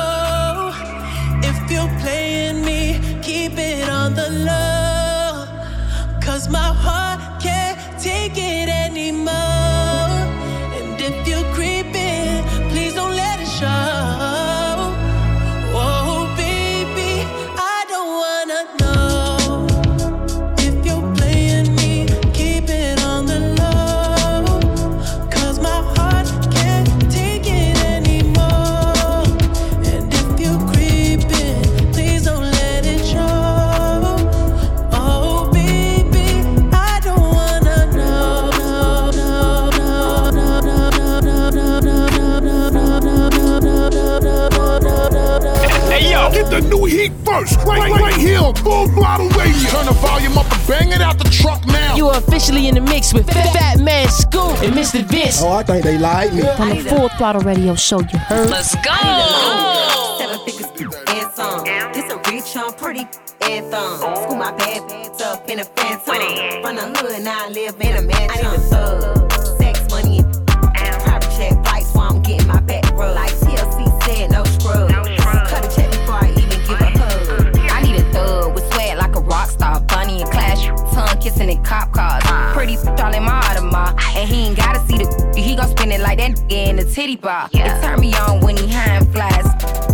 Full 48.63 48.87
Throttle 48.89 49.29
Radio. 49.29 49.69
Turn 49.69 49.85
the 49.85 49.93
volume 49.93 50.37
up 50.37 50.51
and 50.51 50.67
bang 50.67 50.91
it 50.91 51.01
out 51.01 51.17
the 51.17 51.29
truck 51.29 51.65
now. 51.67 51.95
You 51.95 52.07
are 52.07 52.17
officially 52.17 52.67
in 52.67 52.75
the 52.75 52.81
mix 52.81 53.13
with 53.13 53.27
Fatman 53.27 54.09
Scoop 54.09 54.61
and 54.63 54.73
Mr. 54.73 55.03
Vince. 55.03 55.41
Oh, 55.41 55.53
I 55.53 55.63
think 55.63 55.83
they 55.83 55.97
like 55.97 56.33
me. 56.33 56.47
On 56.47 56.69
the 56.69 56.81
Full 56.81 57.09
Throttle 57.09 57.41
Radio 57.41 57.75
show, 57.75 57.99
you 57.99 58.19
heard? 58.19 58.49
Let's 58.49 58.75
go. 58.75 60.17
Seven 60.19 60.39
figures 60.45 60.69
and 61.07 61.31
some. 61.33 61.63
This 61.93 62.11
a 62.11 62.17
rich, 62.31 62.55
on 62.57 62.73
pretty 62.73 63.07
anthem. 63.41 63.97
School 63.97 64.35
my 64.35 64.51
bad 64.51 64.87
bags 64.87 65.21
up 65.21 65.49
in 65.49 65.59
a 65.59 65.63
phantom. 65.63 66.61
From 66.61 66.75
the 66.75 66.99
hood, 66.99 67.23
now 67.23 67.45
I 67.45 67.49
live 67.49 67.75
in 67.81 67.97
a 67.97 68.01
mansion. 68.01 68.45
I 68.45 68.51
need 68.51 68.57
a 68.57 68.59
thug, 68.59 69.30
in 81.51 81.63
cop 81.63 81.91
cars. 81.91 82.23
Pretty 82.53 82.77
all 82.77 83.13
in 83.13 83.23
my 83.23 83.41
Audemars, 83.41 83.93
and 84.15 84.29
he 84.29 84.47
ain't 84.47 84.57
gotta 84.57 84.79
see 84.87 84.97
the. 84.97 85.33
He 85.35 85.55
gon' 85.55 85.69
spin 85.69 85.91
it 85.91 86.01
like 86.01 86.17
that 86.19 86.39
in 86.51 86.77
the 86.77 86.85
titty 86.85 87.17
bar. 87.17 87.49
It 87.53 87.81
turn 87.81 87.99
me 87.99 88.13
on 88.15 88.41
when 88.41 88.57
he 88.57 88.67
high 88.67 88.95
and 88.95 89.11
flies. 89.11 89.45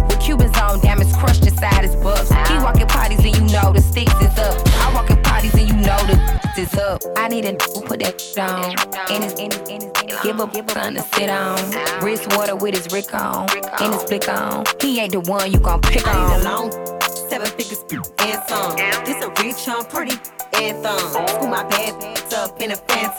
With 0.08 0.20
Cubans 0.20 0.58
on, 0.58 0.80
damage 0.82 1.12
crushed 1.14 1.46
inside 1.46 1.84
his 1.84 1.96
bucks. 1.96 2.30
He 2.50 2.58
walking 2.60 2.88
parties 2.88 3.20
and 3.26 3.36
you 3.36 3.42
know 3.54 3.74
the 3.74 3.82
sticks 3.82 4.14
is 4.22 4.38
up. 4.38 4.56
I 4.86 4.94
walk 4.94 5.10
in 5.10 5.22
parties 5.24 5.54
and 5.56 5.68
you 5.68 5.76
know 5.76 5.98
the 6.06 6.18
is 6.58 6.74
up. 6.76 7.02
I 7.16 7.28
need 7.28 7.46
a 7.46 7.52
who 7.52 7.82
put 7.82 8.00
that 8.00 8.18
on. 8.40 8.72
In 9.16 9.22
his, 9.22 9.34
in 9.34 9.52
his, 9.52 9.70
in 9.70 9.82
his, 9.82 9.92
give 10.24 10.40
up, 10.40 10.54
give 10.54 10.66
up 10.66 10.72
something 10.72 10.96
to 10.96 11.16
sit 11.16 11.30
on. 11.30 12.04
Wrist 12.04 12.36
water 12.36 12.56
with 12.56 12.76
his 12.76 12.92
Rick 12.92 13.14
on, 13.14 13.48
and 13.80 13.94
his 13.94 14.04
flick 14.04 14.28
on. 14.28 14.66
He 14.82 15.00
ain't 15.00 15.12
the 15.12 15.20
one 15.22 15.52
you 15.52 15.60
gon' 15.60 15.82
pick 15.82 16.08
I 16.08 16.14
need 16.14 16.46
a 16.46 16.50
on. 16.50 16.70
long 16.72 16.98
seven 17.30 17.48
figures 17.48 17.84
and 17.92 18.42
some. 18.48 18.76
This 19.06 19.24
a 19.24 19.30
rich, 19.42 19.68
on 19.68 19.86
pretty 19.86 20.16
anthem. 20.62 21.00
School 21.28 21.48
my 21.48 21.64
bad 21.64 22.00
bags 22.00 22.34
up 22.34 22.62
in 22.62 22.72
a 22.72 22.76
phantom. 22.76 23.16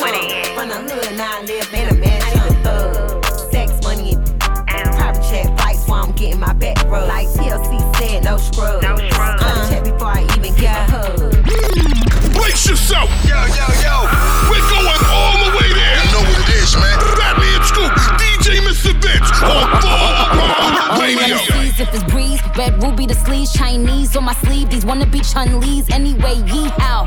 From 0.54 0.68
the 0.68 0.94
hood, 0.94 1.16
now 1.16 1.38
I 1.38 1.42
live 1.42 1.74
in 1.74 1.88
a 1.88 1.94
mansion. 1.94 2.40
I 2.40 2.48
need 2.48 2.58
a 2.58 2.62
thug, 2.62 3.24
sex, 3.52 3.72
money, 3.82 4.14
and 4.14 4.86
private 4.96 5.22
jet 5.30 5.46
flights 5.58 5.88
while 5.88 6.04
I'm 6.04 6.12
getting 6.12 6.40
my 6.40 6.52
back 6.52 6.82
rub. 6.90 7.08
Like 7.08 7.28
TLC 7.28 7.78
said, 7.96 8.24
no 8.24 8.36
scrub. 8.36 8.82
No 8.82 8.96
scrub. 8.96 9.38
Cut 9.38 9.56
a 9.56 9.70
check 9.70 9.84
before 9.84 10.08
I 10.08 10.22
even 10.36 10.54
get 10.56 10.76
a 10.76 10.84
hug. 10.90 11.32
Brace 12.34 12.68
yourself. 12.68 13.10
Yo, 13.24 13.38
yo, 13.58 13.66
yo. 13.82 13.94
We're 14.50 14.66
going 14.68 15.02
all 15.10 15.36
the 15.44 15.50
way 15.56 15.68
there. 15.72 15.96
You 16.04 16.10
know 16.12 16.24
what 16.26 16.38
it 16.42 16.54
is, 16.54 16.74
man. 16.76 16.98
Fatman 17.18 17.62
Scoop, 17.64 17.92
DJ 18.18 18.60
Mr. 18.66 18.92
Vince 19.02 19.30
on 19.42 19.64
Full 19.82 19.98
Throttle 20.26 21.00
Radio. 21.00 21.57
If 21.80 21.94
it's 21.94 22.02
breeze, 22.12 22.40
red 22.56 22.82
ruby 22.82 23.06
the 23.06 23.14
sleeves, 23.14 23.52
Chinese 23.52 24.16
on 24.16 24.24
my 24.24 24.34
sleeve. 24.34 24.68
These 24.68 24.84
wanna 24.84 25.06
be 25.06 25.20
Chun-Li's 25.20 25.88
anyway. 25.90 26.34
Yee 26.52 26.68
how? 26.76 27.04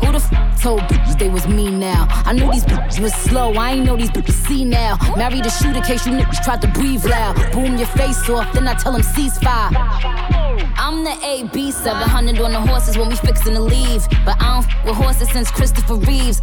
Who 0.00 0.12
the 0.12 0.18
f 0.18 0.60
told 0.60 0.80
bitches 0.82 1.18
they 1.18 1.30
was 1.30 1.48
me 1.48 1.70
now? 1.70 2.06
I 2.26 2.34
knew 2.34 2.52
these 2.52 2.66
bitches 2.66 3.00
was 3.00 3.14
slow. 3.14 3.54
I 3.54 3.72
ain't 3.72 3.86
know 3.86 3.96
these 3.96 4.10
bitches 4.10 4.46
see 4.46 4.62
now. 4.62 4.98
Married 5.16 5.46
a 5.46 5.50
shooter 5.50 5.80
case 5.80 6.04
you 6.04 6.12
niggas 6.12 6.44
tried 6.44 6.60
to 6.62 6.68
breathe 6.68 7.06
loud. 7.06 7.34
Boom 7.52 7.78
your 7.78 7.86
face 7.86 8.28
off, 8.28 8.52
then 8.52 8.68
I 8.68 8.74
tell 8.74 8.92
them 8.92 9.00
ceasefire. 9.00 9.72
I'm 10.76 11.02
the 11.04 11.16
AB 11.24 11.70
700 11.70 12.38
on 12.38 12.52
the 12.52 12.60
horses 12.60 12.98
when 12.98 13.08
we 13.08 13.16
fixin' 13.16 13.54
to 13.54 13.60
leave. 13.60 14.06
But 14.26 14.36
I 14.38 14.60
don't 14.60 14.68
f 14.68 14.84
with 14.84 14.96
horses 14.96 15.30
since 15.30 15.50
Christopher 15.50 15.94
Reeves. 15.94 16.42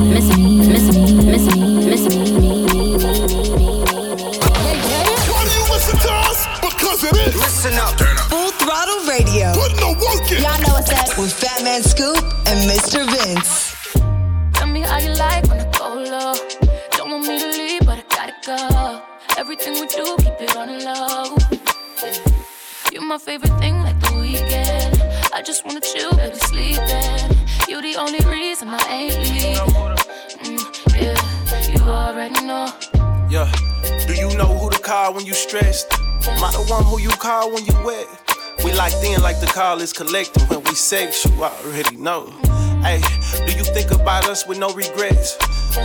is 39.81 39.93
collecting 39.93 40.43
when 40.43 40.63
we 40.63 40.75
sex, 40.75 41.25
you 41.25 41.43
already 41.43 41.97
know. 41.97 42.27
Hey, 42.83 43.01
do 43.45 43.57
you 43.57 43.63
think 43.63 43.91
about 43.91 44.29
us 44.29 44.45
with 44.47 44.59
no 44.59 44.69
regrets? 44.73 45.37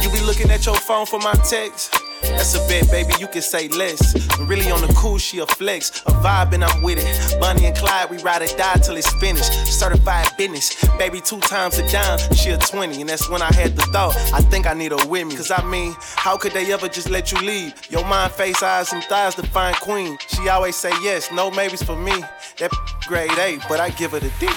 You 0.03 0.11
be 0.11 0.21
looking 0.21 0.51
at 0.51 0.67
your 0.67 0.77
phone 0.77 1.07
for 1.07 1.19
my 1.21 1.33
text? 1.49 1.95
That's 2.31 2.55
a 2.55 2.67
bet, 2.69 2.91
baby, 2.91 3.13
you 3.19 3.29
can 3.29 3.43
say 3.43 3.69
less. 3.69 4.15
And 4.39 4.49
really 4.49 4.71
on 4.71 4.81
the 4.81 4.93
cool, 4.97 5.19
she 5.19 5.39
a 5.39 5.47
flex. 5.47 6.03
A 6.07 6.11
vibe 6.11 6.53
and 6.53 6.65
I'm 6.65 6.83
with 6.83 6.99
it. 6.99 7.41
Bonnie 7.41 7.67
and 7.67 7.77
Clyde, 7.77 8.11
we 8.11 8.19
ride 8.19 8.43
or 8.43 8.57
die 8.57 8.75
till 8.77 8.97
it's 8.97 9.13
finished. 9.15 9.53
Certified 9.67 10.29
business. 10.37 10.75
Baby, 10.99 11.21
two 11.21 11.41
times 11.41 11.79
a 11.79 11.91
dime, 11.91 12.19
she 12.35 12.51
a 12.51 12.59
20. 12.59 13.01
And 13.01 13.09
that's 13.09 13.29
when 13.29 13.43
I 13.43 13.53
had 13.53 13.77
the 13.77 13.83
thought, 13.93 14.17
I 14.33 14.41
think 14.41 14.67
I 14.67 14.75
need 14.75 14.93
her 14.93 15.07
with 15.07 15.27
me. 15.27 15.37
Cause 15.37 15.51
I 15.51 15.65
mean, 15.65 15.95
how 16.01 16.37
could 16.37 16.53
they 16.53 16.73
ever 16.73 16.89
just 16.89 17.11
let 17.11 17.33
you 17.33 17.39
leave? 17.39 17.75
Your 17.91 18.05
mind, 18.07 18.33
face, 18.33 18.63
eyes, 18.63 18.93
and 18.93 19.03
thighs 19.05 19.35
define 19.35 19.75
queen. 19.75 20.19
She 20.29 20.49
always 20.49 20.77
say 20.77 20.93
yes, 21.03 21.31
no 21.33 21.51
maybes 21.51 21.83
for 21.83 21.97
me. 21.97 22.23
That 22.59 22.71
grade 23.07 23.39
A, 23.39 23.59
but 23.69 23.81
I 23.81 23.91
give 23.91 24.13
her 24.13 24.21
the 24.21 24.33
D. 24.41 24.49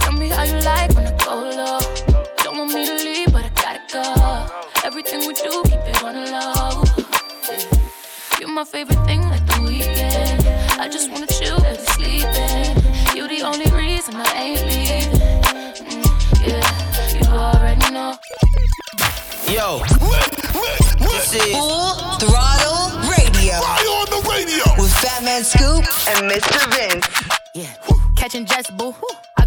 Tell 0.00 0.12
me 0.12 0.28
how 0.28 0.42
you 0.42 0.60
like 0.60 0.94
when 0.94 1.06
I 1.06 1.16
go 1.24 1.34
low. 1.36 2.24
Don't 2.38 2.58
want 2.58 2.72
me 2.72 2.86
to 2.86 2.94
leave, 3.04 3.32
but 3.32 3.44
I 3.44 3.48
gotta 3.50 3.80
go. 3.92 4.29
Everything 4.90 5.20
we 5.20 5.34
do, 5.34 5.62
keep 5.66 5.78
it 5.86 6.02
on 6.02 6.14
the 6.16 6.26
low. 6.32 6.82
You're 8.40 8.48
my 8.48 8.64
favorite 8.64 8.98
thing, 9.04 9.20
like 9.28 9.46
the 9.46 9.62
weekend. 9.62 10.44
I 10.80 10.88
just 10.88 11.12
wanna 11.12 11.28
chill, 11.28 11.60
baby, 11.60 11.78
sleeping. 11.94 12.74
You 13.14 13.28
the 13.28 13.42
only 13.46 13.70
reason 13.70 14.16
I 14.16 14.32
ain't 14.34 14.66
leaving. 14.66 15.14
Mm, 15.86 16.44
yeah, 16.44 17.14
you 17.14 17.24
already 17.30 17.92
know. 17.92 18.18
Yo. 19.46 19.78
This 20.98 21.34
is 21.36 21.52
Full 21.54 21.94
Throttle 22.18 22.90
Radio. 23.06 23.62
Fly 23.62 23.86
on 23.94 24.10
the 24.10 24.28
radio. 24.28 24.64
With 24.76 24.92
Fatman 24.94 25.44
Scoop 25.44 25.86
and 26.08 26.28
Mr. 26.28 26.66
Vince. 26.74 27.06
Yeah. 27.54 27.72
Catching 28.16 28.44
jets, 28.44 28.68
boo. 28.72 28.92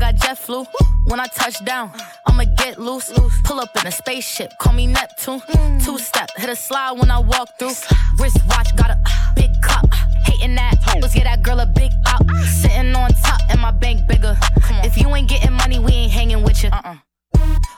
I 0.04 0.12
got 0.12 0.22
jet 0.22 0.38
flu. 0.38 0.66
When 1.06 1.22
I 1.22 1.28
touch 1.28 1.64
down, 1.64 1.90
I'ma 2.28 2.44
get 2.58 2.78
loose. 2.78 3.10
Pull 3.46 3.62
up 3.62 3.70
in 3.80 3.88
a 3.88 3.92
spaceship, 3.92 4.52
call 4.60 4.74
me 4.74 4.86
Neptune. 4.86 5.42
Two 5.80 5.98
step, 5.98 6.30
hit 6.36 6.50
a 6.50 6.58
slide 6.58 7.00
when 7.00 7.10
I 7.10 7.20
walk 7.20 7.48
through. 7.58 7.72
Wrist 8.20 8.38
watch, 8.50 8.76
got 8.76 8.90
a 8.90 8.98
big 9.34 9.52
cup. 9.62 9.86
Hating 10.26 10.56
that. 10.56 10.76
Let's 11.02 11.14
get 11.14 11.24
that 11.24 11.42
girl 11.42 11.62
a 11.62 11.66
big 11.66 11.92
out. 12.08 12.30
Sitting 12.46 12.94
on 12.96 13.12
top 13.24 13.40
and 13.50 13.62
my 13.62 13.72
bank 13.72 14.06
bigger. 14.06 14.38
If 14.84 14.98
you 14.98 15.08
ain't 15.16 15.30
getting 15.30 15.54
money, 15.54 15.80
we 15.80 15.94
ain't 15.94 16.12
hanging 16.12 16.44
with 16.44 16.64
you. 16.64 16.70
Uh-uh. 16.70 16.96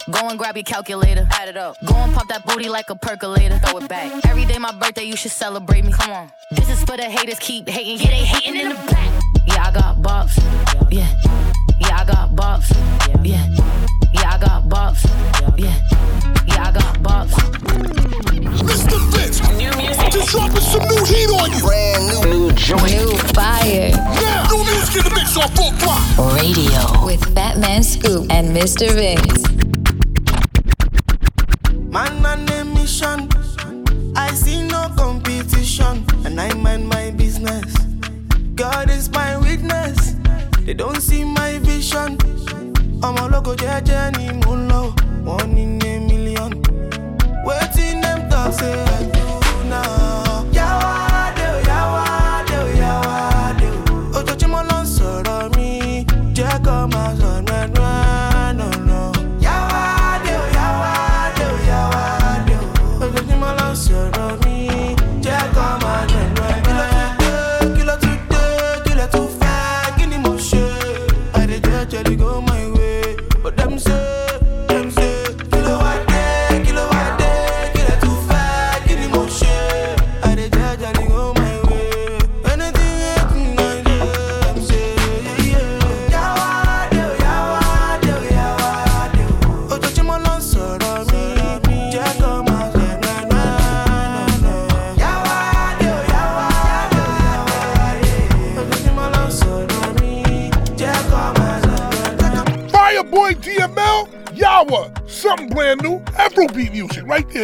Go 0.09 0.27
and 0.27 0.39
grab 0.39 0.55
your 0.55 0.63
calculator. 0.63 1.27
Add 1.31 1.49
it 1.49 1.57
up. 1.57 1.75
Go 1.85 1.93
and 1.93 2.11
pop 2.11 2.27
that 2.29 2.43
booty 2.47 2.69
like 2.69 2.89
a 2.89 2.95
percolator. 2.95 3.59
Throw 3.59 3.77
it 3.77 3.87
back. 3.87 4.25
Every 4.25 4.45
day 4.45 4.57
my 4.57 4.71
birthday, 4.71 5.03
you 5.03 5.15
should 5.15 5.31
celebrate 5.31 5.85
me. 5.85 5.91
Come 5.91 6.11
on. 6.11 6.31
This 6.51 6.69
is 6.69 6.83
for 6.85 6.97
the 6.97 7.03
haters. 7.03 7.37
Keep 7.39 7.69
hating. 7.69 7.99
Yeah, 7.99 8.09
they 8.09 8.25
hating 8.25 8.59
in 8.59 8.69
the 8.69 8.75
back. 8.75 9.23
Yeah, 9.45 9.67
I 9.67 9.71
got 9.71 9.97
bops. 9.97 10.37
Yeah. 10.91 11.24
Yeah, 12.37 12.51
I 12.51 12.57
got 12.57 12.65
bops. 12.65 13.23
Yeah. 13.23 13.47
Yeah, 14.13 14.31
I 14.33 14.37
got 14.37 14.63
bops. 14.67 15.03
Yeah. 15.57 15.79
Yeah, 16.47 16.67
I 16.67 16.71
got 16.71 16.95
bops. 17.01 17.31
Mr. 18.59 18.99
Vince, 19.11 19.39
new 19.51 19.71
music. 19.77 20.11
Just 20.11 20.29
dropping 20.31 20.57
some 20.57 20.83
new 20.83 21.05
heat 21.05 21.29
on 21.29 21.51
you. 21.51 21.61
Brand 21.61 22.29
new, 22.29 22.47
new 22.47 22.51
joint. 22.53 22.91
New 22.91 23.17
fire. 23.33 23.89
Yeah. 23.89 24.47
new 24.51 24.63
music 24.65 24.97
in 24.97 25.03
the 25.03 25.15
mix 25.15 25.37
on 25.37 25.49
full 25.55 25.71
throttle. 25.79 26.35
Radio. 26.35 27.05
With 27.05 27.21
Fatman 27.33 27.83
Scoop 27.83 28.29
and 28.29 28.55
Mr. 28.55 28.91
Vince. 28.93 29.43
Man 31.89 32.25
on 32.25 32.49
a 32.49 32.65
mission. 32.65 33.29
I 34.17 34.33
see 34.33 34.67
no 34.67 34.89
competition, 34.97 36.05
and 36.25 36.39
I 36.39 36.53
mind 36.53 36.89
my 36.89 37.11
business. 37.11 37.73
God 38.55 38.89
is 38.89 39.09
my 39.09 39.37
witness. 39.37 40.14
They 40.65 40.73
don't 40.73 40.99
see 40.99 41.23
my 41.23 41.59
vision. 41.59 42.17
I'm 43.03 43.17
a 43.17 43.27
local 43.27 43.53
journey, 43.53 44.29
mulo. 44.41 44.95
One 45.23 45.55
in 45.55 45.79
a 45.85 45.99
million. 45.99 46.53
Waiting 47.45 48.01
them 48.01 48.27
talk 48.31 48.51
say 48.51 48.73
eh, 48.73 48.83
I 48.83 49.03
do 49.13 49.69
now. 49.69 50.43
Yawade, 50.51 51.14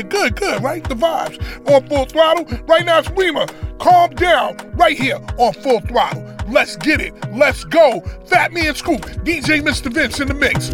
music. 0.04 0.10
Good, 0.10 0.36
good, 0.36 0.64
right? 0.64 0.84
The 0.88 0.96
vibes 0.96 1.70
on 1.70 1.88
full 1.88 2.06
throttle. 2.06 2.46
Right 2.66 2.86
now 2.86 3.02
Rema. 3.16 3.48
Calm 3.80 4.12
down 4.12 4.58
right 4.74 4.98
here 4.98 5.20
on 5.38 5.54
full 5.54 5.82
throttle. 5.82 6.24
Let's 6.48 6.76
get 6.76 7.02
it. 7.02 7.14
Let's 7.32 7.64
go. 7.64 8.02
Fatman 8.26 8.76
Scoop, 8.76 9.02
DJ 9.24 9.62
Mr. 9.62 9.92
Vince 9.92 10.20
in 10.20 10.28
the 10.28 10.34
mix. 10.34 10.70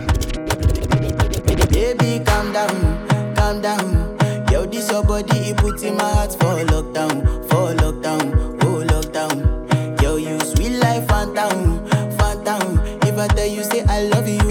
Baby, 1.71 2.23
calm 2.25 2.51
down, 2.51 3.36
calm 3.36 3.61
down. 3.61 4.17
Yo, 4.51 4.65
this 4.65 4.89
your 4.91 5.03
body, 5.03 5.38
it 5.38 5.57
puts 5.57 5.84
in 5.84 5.95
my 5.95 6.03
heart 6.11 6.32
for 6.34 6.57
lockdown, 6.65 7.23
for 7.49 7.73
lockdown, 7.75 8.63
oh 8.63 8.84
lockdown. 8.84 10.01
Yo, 10.01 10.15
you 10.15 10.39
sweet 10.39 10.80
life, 10.80 11.07
phantom, 11.07 11.88
phantom. 12.17 12.80
If 13.03 13.17
I 13.17 13.28
tell 13.28 13.45
you 13.47 13.63
say 13.63 13.84
I 13.84 14.03
love 14.03 14.28
you, 14.28 14.46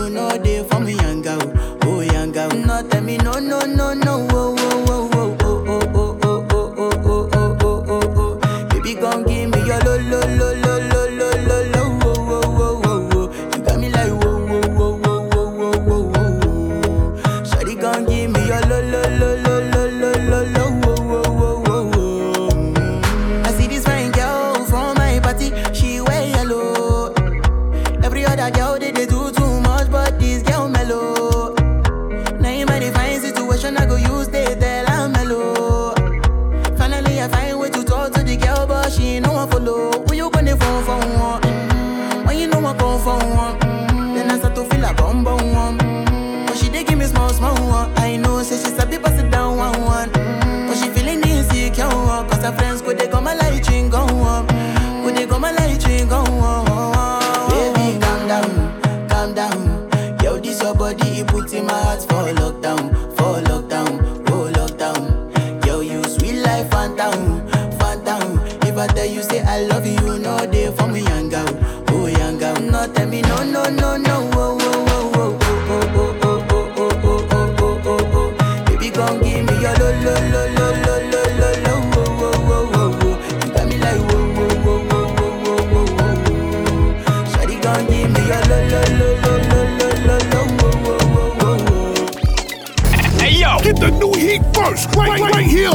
how 28.66 28.76
did 28.76 28.96
they 28.96 29.06
do 29.06 29.30
to 29.30 29.45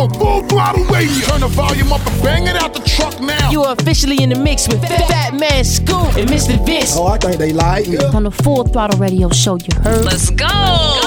on 0.02 0.10
full 0.16 0.42
throttle 0.48 0.84
radio. 0.86 1.26
Turn 1.28 1.42
the 1.42 1.48
volume 1.48 1.94
up 1.94 2.06
and 2.06 2.24
bang 2.24 2.48
it 2.48 2.56
out 2.56 2.74
the 2.74 2.82
truck 2.82 3.20
now. 3.20 3.52
You 3.52 3.64
are 3.64 3.74
officially 3.74 4.22
in 4.22 4.30
the 4.30 4.36
mix 4.36 4.68
with 4.68 4.82
Fatman 4.82 5.66
Scoop 5.66 6.16
and 6.18 6.30
Mr. 6.30 6.64
Vince. 6.66 6.96
Oh, 6.98 7.08
I 7.08 7.18
think 7.18 7.38
they 7.38 7.54
like 7.54 7.88
me. 7.88 7.98
On 7.98 8.24
the 8.24 8.32
Full 8.32 8.64
Throttle 8.68 9.00
Radio 9.00 9.30
Show, 9.30 9.58
you 9.58 9.82
heard. 9.82 10.04
Let's 10.06 10.30
go. 10.32 11.01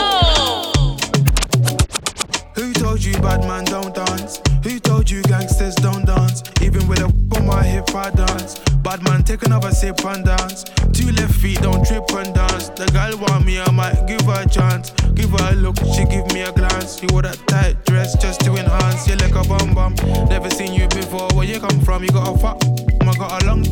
She 16.04 16.16
give 16.16 16.32
me 16.32 16.42
a 16.42 16.52
glance. 16.52 17.02
You 17.02 17.08
wore 17.12 17.22
that 17.22 17.38
tight 17.46 17.84
dress 17.86 18.16
just 18.20 18.40
to 18.40 18.56
enhance. 18.56 19.06
You're 19.06 19.16
like 19.18 19.34
a 19.34 19.46
bum 19.46 19.74
bum. 19.74 19.94
Never 20.28 20.50
seen 20.50 20.72
you 20.72 20.88
before. 20.88 21.28
Where 21.34 21.46
you 21.46 21.60
come 21.60 21.80
from? 21.80 22.02
You 22.02 22.10
got 22.10 22.34
a 22.34 22.38
fat. 22.38 22.62
I 23.02 23.12
got 23.14 23.42
a 23.42 23.46
long. 23.46 23.64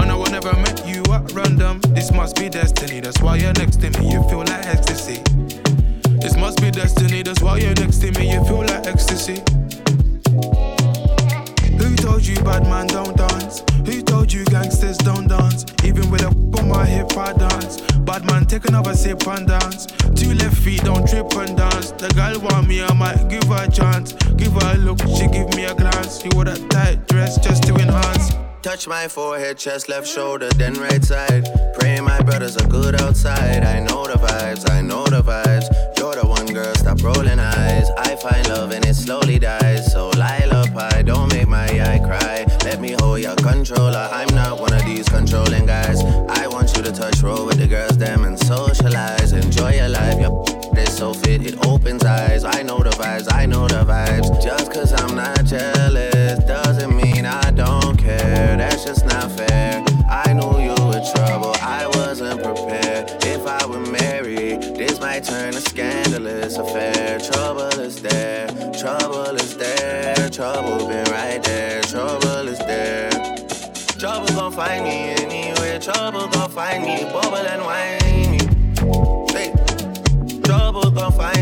And 0.00 0.10
I 0.10 0.14
will 0.14 0.30
never 0.30 0.52
met 0.54 0.86
you 0.86 1.02
at 1.12 1.32
random. 1.32 1.80
This 1.94 2.12
must 2.12 2.36
be 2.36 2.48
destiny. 2.48 3.00
That's 3.00 3.20
why 3.20 3.36
you're 3.36 3.52
next 3.54 3.80
to 3.80 3.90
me. 3.98 4.10
You 4.10 4.22
feel 4.28 4.40
like 4.40 4.66
ecstasy. 4.66 5.22
This 6.20 6.36
must 6.36 6.60
be 6.60 6.70
destiny. 6.70 7.22
That's 7.22 7.42
why 7.42 7.58
you're 7.58 7.74
next 7.74 7.98
to 7.98 8.10
me. 8.12 8.32
You 8.32 8.44
feel 8.44 8.62
like 8.62 8.86
ecstasy 8.86 9.42
told 12.08 12.26
you 12.26 12.36
bad 12.42 12.64
man 12.64 12.86
don't 12.86 13.16
dance? 13.16 13.62
Who 13.86 14.02
told 14.02 14.32
you 14.32 14.44
gangsters 14.46 14.96
don't 14.98 15.28
dance? 15.28 15.66
Even 15.84 16.10
with 16.10 16.22
a 16.22 16.30
whip 16.30 16.58
on 16.58 16.68
my 16.68 16.86
hip, 16.86 17.16
I 17.16 17.32
dance. 17.32 17.80
Bad 18.08 18.24
man, 18.24 18.46
take 18.46 18.66
another 18.66 18.94
sip 18.94 19.26
and 19.26 19.46
dance. 19.46 19.86
Two 20.16 20.32
left 20.34 20.56
feet, 20.56 20.82
don't 20.84 21.06
trip 21.06 21.30
and 21.36 21.56
dance. 21.56 21.90
The 21.92 22.08
girl 22.18 22.40
want 22.40 22.66
me, 22.66 22.82
I 22.82 22.92
might 22.94 23.28
give 23.28 23.44
her 23.44 23.64
a 23.64 23.70
chance. 23.70 24.14
Give 24.40 24.52
her 24.52 24.74
a 24.74 24.78
look, 24.78 25.00
she 25.16 25.26
give 25.36 25.50
me 25.54 25.64
a 25.64 25.74
glance. 25.74 26.22
She 26.22 26.28
wore 26.34 26.48
a 26.48 26.56
tight 26.74 27.06
dress 27.08 27.38
just 27.38 27.64
to 27.64 27.74
enhance. 27.74 28.32
Touch 28.62 28.88
my 28.88 29.06
forehead, 29.06 29.58
chest, 29.58 29.88
left 29.88 30.06
shoulder, 30.06 30.48
then 30.60 30.74
right 30.74 31.04
side. 31.04 31.44
Pray 31.78 32.00
my 32.00 32.20
brothers 32.22 32.56
are 32.56 32.68
good 32.68 33.00
outside. 33.00 33.62
I 33.64 33.80
know 33.80 34.06
the 34.06 34.18
vibes, 34.26 34.68
I 34.70 34.80
know 34.80 35.04
the 35.06 35.22
vibes. 35.22 35.66
You're 35.98 36.16
the 36.20 36.26
one 36.26 36.46
girl, 36.46 36.74
stop 36.74 37.02
rolling 37.02 37.38
eyes. 37.38 37.88
I 37.98 38.16
find 38.16 38.48
love 38.48 38.72
and 38.72 38.84
it 38.84 38.94
slowly 38.94 39.38
dies, 39.38 39.92
so 39.92 40.08
lie 40.10 40.44
low 40.50 40.57
pie. 40.78 41.02
Don't 41.02 41.32
make 41.34 41.48
my 41.48 41.66
eye 41.66 41.98
cry. 41.98 42.46
Let 42.64 42.80
me 42.80 42.94
hold 43.00 43.20
your 43.20 43.36
controller. 43.36 44.08
I'm 44.12 44.32
not 44.34 44.60
one 44.60 44.72
of 44.72 44.84
these 44.84 45.08
controlling 45.08 45.66
guys. 45.66 46.00
I 46.42 46.46
want 46.46 46.76
you 46.76 46.82
to 46.82 46.92
touch, 46.92 47.20
roll 47.22 47.46
with 47.46 47.58
the 47.58 47.66
girls, 47.66 47.96
them, 47.98 48.24
and 48.24 48.38
socialize. 48.38 49.32
Enjoy 49.32 49.72
your 49.80 49.88
life. 49.88 50.20
Your 50.20 50.44
is 50.78 50.96
so 50.96 51.12
fit, 51.12 51.40
it 51.46 51.56
opens 51.66 52.04
eyes. 52.04 52.44
I 52.44 52.62
know 52.62 52.78
the 52.78 52.90
vibes, 52.90 53.26
I 53.32 53.46
know 53.46 53.66
the 53.66 53.82
vibes. 53.92 54.28
Just 54.42 54.72
cause 54.72 54.92
I'm 54.92 55.16
not 55.16 55.44
jealous 55.44 56.38
doesn't 56.44 56.94
mean 56.96 57.26
I 57.26 57.50
don't 57.50 57.96
care. 57.96 58.56
That's 58.56 58.84
just 58.84 59.04
not 59.06 59.30
fair. 59.32 59.84
I 60.08 60.32
knew 60.32 60.54
you 60.66 60.76
were 60.88 61.02
trouble, 61.14 61.54
I 61.60 61.90
wasn't 61.94 62.42
prepared. 62.42 63.04
If 63.24 63.46
I 63.46 63.66
were 63.66 63.86
married, 64.00 64.62
this 64.80 65.00
might 65.00 65.24
turn 65.24 65.54
a 65.54 65.60
scandalous 65.60 66.56
affair. 66.56 67.18
Trouble 67.18 67.80
is 67.80 68.00
there, 68.00 68.46
trouble 68.80 69.34
is 69.44 69.56
there 69.56 69.77
trouble 70.38 70.86
been 70.86 71.04
right 71.10 71.42
there. 71.42 71.82
Trouble 71.82 72.46
is 72.46 72.60
there. 72.60 73.10
Trouble 73.98 74.28
gon' 74.36 74.52
find 74.52 74.84
me 74.84 75.10
anywhere. 75.18 75.80
Trouble 75.80 76.28
gon' 76.28 76.50
find 76.50 76.84
me. 76.84 77.02
Bubble 77.12 77.44
and 77.54 77.62
whiny. 77.68 78.38
Hey. 79.34 79.50
Trouble 80.44 80.92
gon' 80.92 81.10
find 81.10 81.37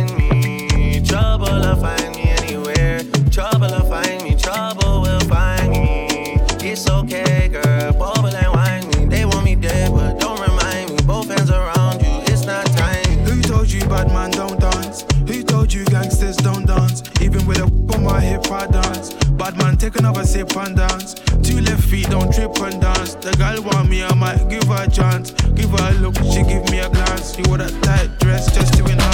take 19.86 20.00
another 20.00 20.24
sip 20.24 20.56
and 20.56 20.76
dance. 20.76 21.14
Two 21.42 21.60
left 21.60 21.84
feet, 21.84 22.08
don't 22.10 22.32
trip 22.34 22.58
and 22.60 22.80
dance. 22.80 23.14
The 23.14 23.30
girl 23.36 23.62
want 23.62 23.88
me, 23.88 24.02
I 24.02 24.14
might 24.14 24.48
give 24.48 24.64
her 24.64 24.84
a 24.84 24.90
chance. 24.90 25.30
Give 25.54 25.70
her 25.70 25.90
a 25.90 25.92
look, 26.00 26.16
she 26.16 26.42
give 26.42 26.68
me 26.70 26.80
a 26.80 26.88
glance. 26.88 27.38
You 27.38 27.44
wore 27.46 27.58
that 27.58 27.72
tight 27.82 28.18
dress 28.18 28.52
just 28.52 28.74
to 28.74 28.84
win. 28.84 29.05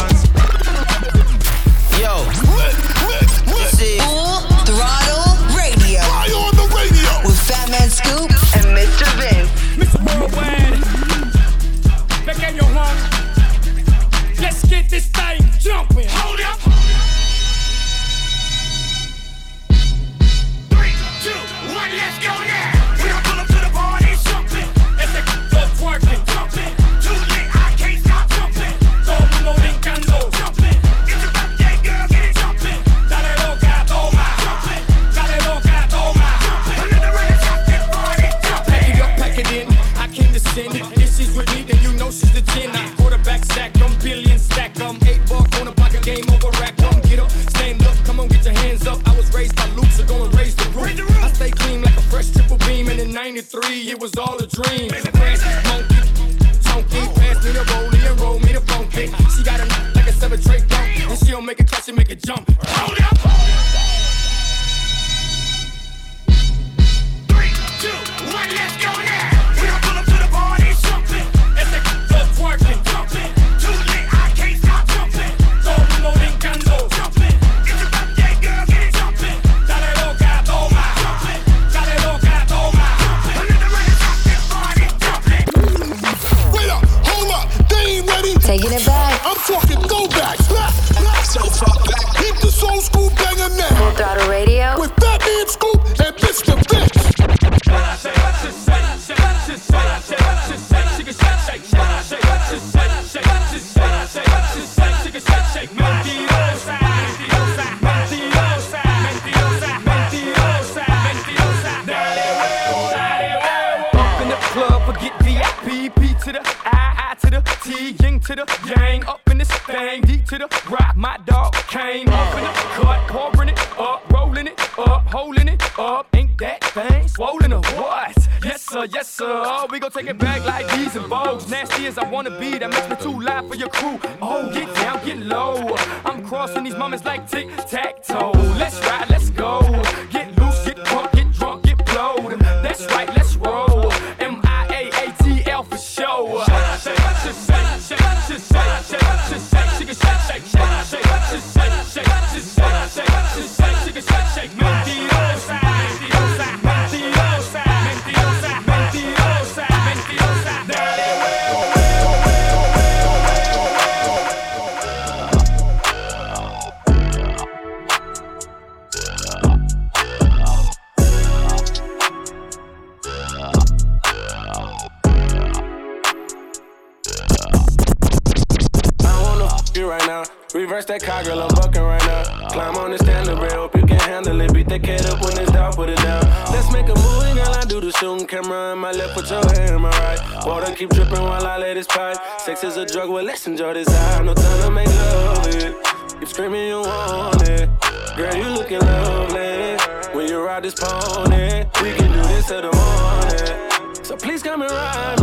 Sex 192.62 192.76
is 192.76 192.78
a 192.78 192.86
drug, 192.86 193.10
well, 193.10 193.24
let's 193.24 193.44
enjoy 193.48 193.74
this 193.74 193.88
time. 193.88 194.26
No 194.26 194.34
time 194.34 194.62
to 194.62 194.70
make 194.70 194.86
love 194.86 195.46
it. 195.48 195.74
Keep 196.20 196.28
screaming, 196.28 196.68
you 196.68 196.80
want 196.80 197.42
it. 197.48 197.68
Girl, 198.16 198.36
you 198.36 198.50
looking 198.50 198.78
lovely. 198.78 199.76
When 200.14 200.28
you 200.28 200.40
ride 200.40 200.62
this 200.62 200.74
pony, 200.78 201.64
we 201.82 201.92
can 201.96 202.12
do 202.12 202.22
this 202.22 202.46
till 202.46 202.62
the 202.62 202.70
morning. 202.72 204.04
So 204.04 204.16
please 204.16 204.44
come 204.44 204.62
and 204.62 204.70
ride 204.70 205.21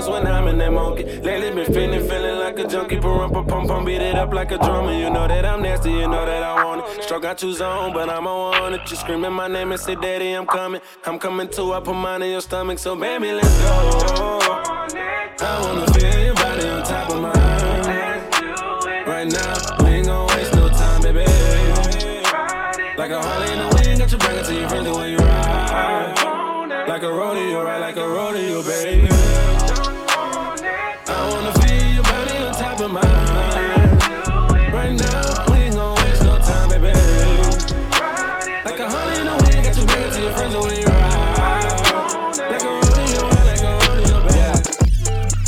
go 0.00 0.12
when 0.12 0.26
I'm 0.26 0.48
in 0.48 0.58
that 0.58 0.72
monkey. 0.72 1.04
Lately 1.04 1.50
been 1.50 1.72
feeling, 1.72 2.08
feeling 2.08 2.38
like 2.38 2.58
a 2.58 2.66
junkie. 2.66 2.98
Pump, 2.98 3.32
pump, 3.32 3.68
pump, 3.68 3.86
beat 3.86 4.00
it 4.00 4.14
up 4.14 4.32
like 4.32 4.50
a 4.52 4.58
drummer. 4.58 4.92
You 4.92 5.10
know 5.10 5.26
that 5.28 5.44
I'm 5.44 5.62
nasty, 5.62 5.90
you 5.90 6.08
know 6.08 6.24
that 6.26 6.42
I 6.42 6.64
want 6.64 6.98
it. 6.98 7.02
Stroke 7.04 7.22
got 7.22 7.42
you 7.42 7.52
zone, 7.52 7.92
but 7.92 8.08
I'm 8.08 8.26
on 8.26 8.74
it. 8.74 8.90
You 8.90 8.96
screaming 8.96 9.32
my 9.32 9.48
name 9.48 9.72
and 9.72 9.80
say, 9.80 9.94
Daddy, 9.94 10.32
I'm 10.32 10.46
coming. 10.46 10.80
I'm 11.04 11.18
coming 11.18 11.48
too. 11.48 11.72
I 11.72 11.80
put 11.80 11.94
mine 11.94 12.22
in 12.22 12.30
your 12.30 12.40
stomach, 12.40 12.78
so 12.78 12.96
baby, 12.96 13.32
let's 13.32 13.60
go. 13.60 14.38
I 15.42 15.60
wanna 15.62 15.86
feel 15.92 16.24
your 16.24 16.34
body 16.34 16.68
on 16.68 16.82
top 16.82 17.10
of 17.10 17.20
mine. 17.20 19.06
Right 19.06 19.26
now, 19.26 19.84
we 19.84 19.90
ain't 19.90 20.06
gon' 20.06 20.26
waste 20.28 20.54
no 20.54 20.68
time, 20.68 21.02
baby. 21.02 21.24
Like 22.96 23.10
a 23.10 23.22
Harley 23.22 23.52
in 23.52 23.58
the 23.58 23.76
wind, 23.76 23.98
got 23.98 24.12
you 24.12 24.18
bring 24.18 24.36
it 24.36 24.44
to 24.44 24.54
your 24.54 24.68
friends 24.68 24.86
the 24.86 24.94
way 24.94 25.10
you 25.12 25.16
ride. 25.16 26.86
Like 26.86 27.02
a 27.02 27.12
rodeo, 27.12 27.62
ride 27.64 27.78
like 27.78 27.96
a 27.96 28.06
rodeo, 28.06 28.62
baby. 28.62 29.49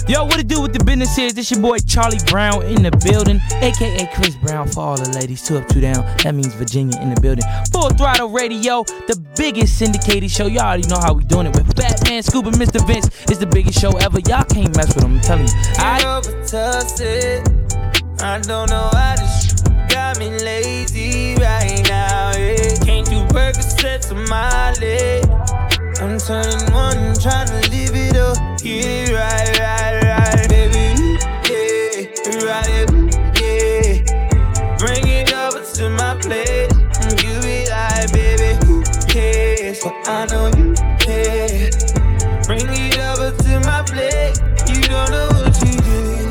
Yo, 0.09 0.25
what 0.25 0.39
it 0.41 0.49
do 0.49 0.61
with 0.61 0.73
the 0.73 0.83
business 0.83 1.17
is? 1.17 1.33
This 1.33 1.51
your 1.53 1.61
boy 1.61 1.79
Charlie 1.79 2.19
Brown 2.27 2.63
in 2.65 2.83
the 2.83 2.91
building, 2.91 3.41
aka 3.63 4.11
Chris 4.13 4.35
Brown 4.35 4.67
for 4.67 4.81
all 4.81 4.97
the 4.97 5.09
ladies. 5.11 5.43
Two 5.43 5.59
up, 5.59 5.69
two 5.69 5.81
down. 5.81 6.03
That 6.25 6.35
means 6.35 6.53
Virginia 6.55 7.01
in 7.01 7.15
the 7.15 7.21
building. 7.21 7.45
Full 7.73 7.91
throttle 7.91 8.29
radio, 8.29 8.83
the 9.07 9.17
biggest 9.37 9.79
syndicated 9.79 10.31
show. 10.31 10.47
Y'all 10.47 10.63
already 10.63 10.89
know 10.89 10.99
how 10.99 11.13
we 11.13 11.23
doing 11.25 11.47
it 11.47 11.55
with 11.55 11.73
Fatman, 11.77 12.25
Scoop, 12.25 12.47
and 12.47 12.57
Mr. 12.57 12.85
Vince. 12.85 13.07
It's 13.31 13.39
the 13.39 13.47
biggest 13.47 13.79
show 13.79 13.97
ever. 13.99 14.19
Y'all 14.27 14.45
can't 14.45 14.75
mess 14.77 14.93
with 14.95 15.05
them. 15.05 15.15
I'm 15.15 15.21
telling 15.21 15.47
you. 15.47 15.55
I 15.79 16.03
over 16.05 16.33
toss 16.47 16.99
it. 17.01 17.49
I 18.21 18.41
don't 18.41 18.71
know 18.71 18.89
why 18.93 19.17
this 19.19 19.63
got 19.89 20.19
me 20.19 20.31
lazy 20.31 21.37
right 21.37 21.81
now. 21.89 22.33
Yeah. 22.37 22.75
Can't 22.85 23.07
do 23.07 23.23
Percocets 23.31 24.11
on 24.11 24.29
my 24.29 24.73
leg. 24.81 25.25
I'm 26.03 26.19
turning 26.19 26.73
one, 26.75 27.15
trying 27.21 27.47
to 27.47 27.71
live 27.71 27.95
it 27.95 28.17
up. 28.17 28.37
Yeah, 28.65 29.13
right, 29.13 29.49
right, 29.49 29.59
right, 29.59 29.62
I 40.05 40.27
know 40.27 40.47
you 40.57 40.75
care. 40.99 41.71
Bring 42.47 42.67
it 42.69 42.99
over 42.99 43.31
to 43.31 43.61
my 43.61 43.83
plate. 43.87 44.37
You 44.67 44.83
don't 44.83 45.11
know 45.11 45.29
what 45.31 45.55
you 45.63 45.79
did. 45.81 46.27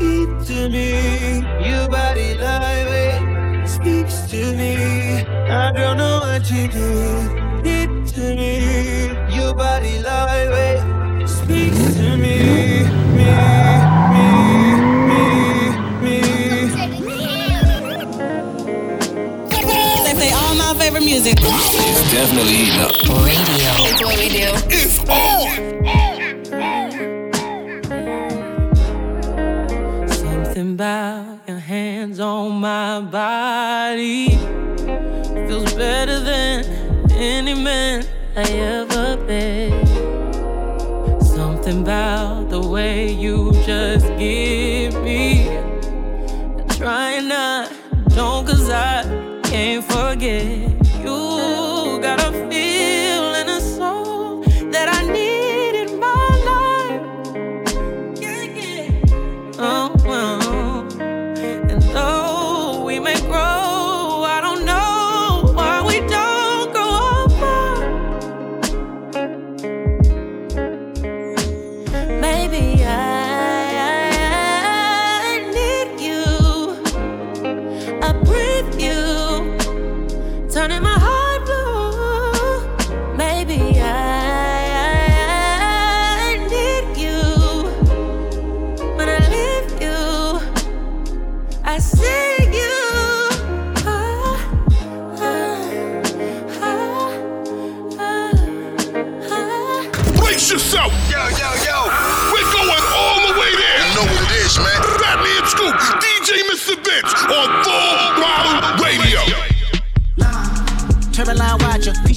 Eat 0.00 0.46
to 0.48 0.68
me. 0.68 1.40
Your 1.66 1.88
body 1.88 2.34
lightweight 2.34 3.66
speaks 3.66 4.30
to 4.30 4.54
me. 4.56 5.24
I 5.50 5.72
don't 5.72 5.96
know 5.96 6.20
what 6.20 6.50
you 6.50 6.68
did. 6.68 7.66
Eat 7.66 8.06
to 8.14 8.36
me. 8.36 9.34
Your 9.34 9.54
body 9.54 10.00
lightweight 10.00 10.93
favorite 20.94 21.06
music. 21.06 21.34
It's 21.40 22.12
definitely 22.12 22.54
heating 22.54 22.80
up. 22.80 22.92
Radio. 23.24 23.72
It's 23.86 24.00
what 24.02 24.16
we 24.18 24.28
do. 24.28 24.50
It's 24.70 24.98
on. 25.08 25.48
Something 30.08 30.74
about 30.74 31.40
your 31.48 31.58
hands 31.58 32.20
on 32.20 32.60
my 32.60 33.00
body 33.00 34.36
feels 35.48 35.74
better 35.74 36.20
than 36.20 36.64
any 37.10 37.54
man 37.54 38.06
I 38.36 38.42
ever 38.42 39.16
been. 39.26 39.86
Something 41.20 41.82
about 41.82 42.50
the 42.50 42.60
way 42.60 43.10
you 43.12 43.52
just 43.64 44.06
give 44.18 44.94
me. 45.02 45.46
Trying 46.76 47.28
not, 47.28 47.72
don't 48.10 48.46
cause 48.46 48.70
I 48.70 49.02
can't 49.44 49.84
forget. 49.84 50.83
You 52.24 52.30
got 52.30 52.73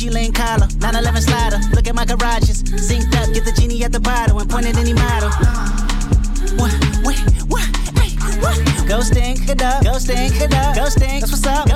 Lane 0.09 0.31
collar, 0.31 0.67
911 0.79 1.21
slider. 1.21 1.59
Look 1.73 1.87
at 1.87 1.95
my 1.95 2.05
garages. 2.05 2.63
Synced 2.63 3.13
up, 3.15 3.33
get 3.33 3.45
the 3.45 3.51
genie 3.51 3.83
at 3.83 3.91
the 3.91 3.99
bottle 3.99 4.39
and 4.39 4.49
point 4.49 4.65
at 4.65 4.77
any 4.77 4.93
model. 4.93 5.29
What, 6.57 6.71
wait, 7.03 7.19
what, 7.47 7.65
hey, 7.99 8.11
what? 8.39 8.57
Go 8.87 9.01
stink 9.01 9.49
it 9.49 9.61
up, 9.61 9.83
go 9.83 9.97
stink 9.99 10.39
it 10.39 10.53
up, 10.53 10.75
go 10.75 10.85
stink. 10.89 11.21
That's 11.21 11.31
what's 11.31 11.45
up, 11.47 11.66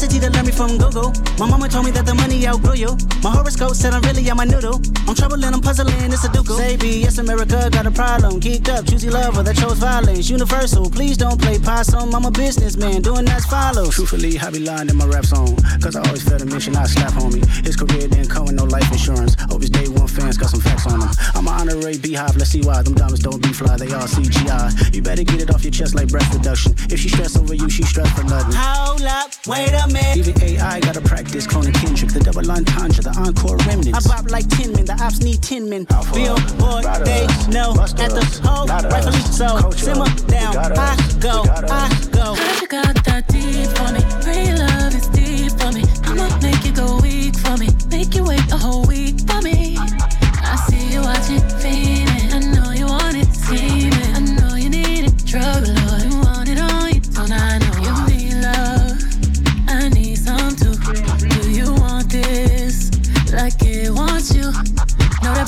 too 0.00 0.06
much 0.06 0.20
complexity 0.20 0.20
to 0.20 0.30
learn 0.30 0.46
me 0.46 0.52
from 0.52 0.78
Google. 0.78 1.12
My 1.38 1.48
mama 1.48 1.68
told 1.68 1.84
me 1.84 1.90
that 1.92 2.06
the 2.06 2.14
money 2.14 2.46
outgrew 2.46 2.74
you. 2.74 2.96
My 3.22 3.30
horoscope 3.30 3.74
said 3.74 3.92
I'm 3.92 4.02
really 4.02 4.28
on 4.30 4.36
my 4.36 4.44
noodle. 4.44 4.80
I'm 5.06 5.14
troubling, 5.14 5.52
I'm 5.52 5.60
puzzling, 5.60 6.12
it's 6.12 6.24
a 6.24 6.32
duke. 6.32 6.48
Say 6.48 6.76
B, 6.76 7.02
yes, 7.02 7.18
America 7.18 7.68
got 7.70 7.86
a 7.86 7.90
problem. 7.90 8.40
Geeked 8.40 8.68
up, 8.68 8.86
choosy 8.86 9.10
lover 9.10 9.42
that 9.42 9.56
chose 9.56 9.78
violence. 9.78 10.30
Universal, 10.30 10.90
please 10.90 11.16
don't 11.16 11.40
play 11.40 11.58
possum. 11.58 12.14
I'm 12.14 12.24
a 12.24 12.30
businessman, 12.30 13.02
doing 13.02 13.28
as 13.28 13.44
follows. 13.46 13.94
Truthfully, 13.94 14.38
I 14.38 14.50
be 14.50 14.60
lying 14.60 14.88
in 14.88 14.96
my 14.96 15.06
rap 15.06 15.24
song. 15.24 15.56
Cause 15.80 15.96
I 15.96 16.02
always 16.06 16.22
felt 16.22 16.42
a 16.42 16.46
mission 16.46 16.76
I 16.76 16.84
slap 16.84 17.12
homie. 17.12 17.44
His 17.64 17.76
career 17.76 18.08
didn't 18.08 18.28
come 18.28 18.46
with 18.46 18.54
no 18.54 18.64
life 18.64 18.90
insurance. 18.92 19.36
Hope 19.50 19.60
his 19.60 19.70
day 19.70 19.88
one 19.88 20.08
fans 20.08 20.36
got 20.36 20.50
some 20.50 20.60
facts 20.60 20.86
on 20.86 21.00
him. 21.00 21.10
I'm 21.34 21.46
an 21.46 21.54
honorary 21.54 21.98
beehive, 21.98 22.36
let's 22.36 22.50
see 22.50 22.62
why. 22.62 22.82
Them 22.82 22.94
diamonds 22.94 23.22
don't 23.22 23.42
be 23.42 23.52
fly, 23.52 23.76
they 23.76 23.92
all 23.92 24.08
CGI. 24.08 24.94
You 24.94 25.02
better 25.02 25.24
get 25.24 25.40
it 25.42 25.50
off 25.52 25.64
your 25.64 25.72
chest 25.72 25.94
like 25.94 26.08
breast 26.08 26.32
reduction. 26.32 26.74
If 26.88 27.00
she 27.00 27.08
stress 27.08 27.36
over 27.36 27.54
you, 27.54 27.68
she 27.68 27.82
stress 27.82 28.10
for 28.16 28.24
nothing. 28.24 28.54
Hold 28.56 29.02
up, 29.02 29.30
wait 29.46 29.72
a 29.72 29.89
minute. 29.92 30.16
Even 30.16 30.42
AI 30.42 30.80
gotta 30.80 31.00
practice 31.00 31.46
cloning 31.46 31.74
Kendrick, 31.74 32.12
the 32.12 32.20
double 32.20 32.50
entendre, 32.50 33.02
the 33.02 33.14
encore 33.18 33.56
remnants. 33.66 34.06
I 34.06 34.08
bop 34.08 34.30
like 34.30 34.48
10 34.48 34.72
men, 34.72 34.84
the 34.84 34.96
ops 35.02 35.20
need 35.20 35.42
10 35.42 35.68
men. 35.68 35.84
Billboard, 36.12 36.84
they 37.04 37.26
know 37.50 37.74
at 37.80 37.96
the 37.96 38.24
hole, 38.44 38.66
rightfully 38.66 39.20
so. 39.32 39.70
Simmer 39.70 40.10
down, 40.26 40.56
I 40.56 40.96
go, 41.20 41.44
I 41.48 41.88
go. 42.12 42.34
Cause 42.36 42.60
you 42.60 42.68
got 42.68 42.94
that 43.04 43.26
deep 43.28 43.68
for 43.76 43.90
me. 43.92 44.02
Real 44.26 44.58
love 44.58 44.94
is 44.94 45.08
deep 45.08 45.52
for 45.58 45.72
me. 45.72 45.84
I'ma 46.04 46.28
make 46.40 46.64
you 46.64 46.72
go 46.72 46.98
weak 47.00 47.36
for 47.36 47.56
me. 47.56 47.68
Make 47.90 48.14
you 48.14 48.24
wait 48.24 48.52
a 48.52 48.56
whole 48.56 48.84
week 48.86 49.09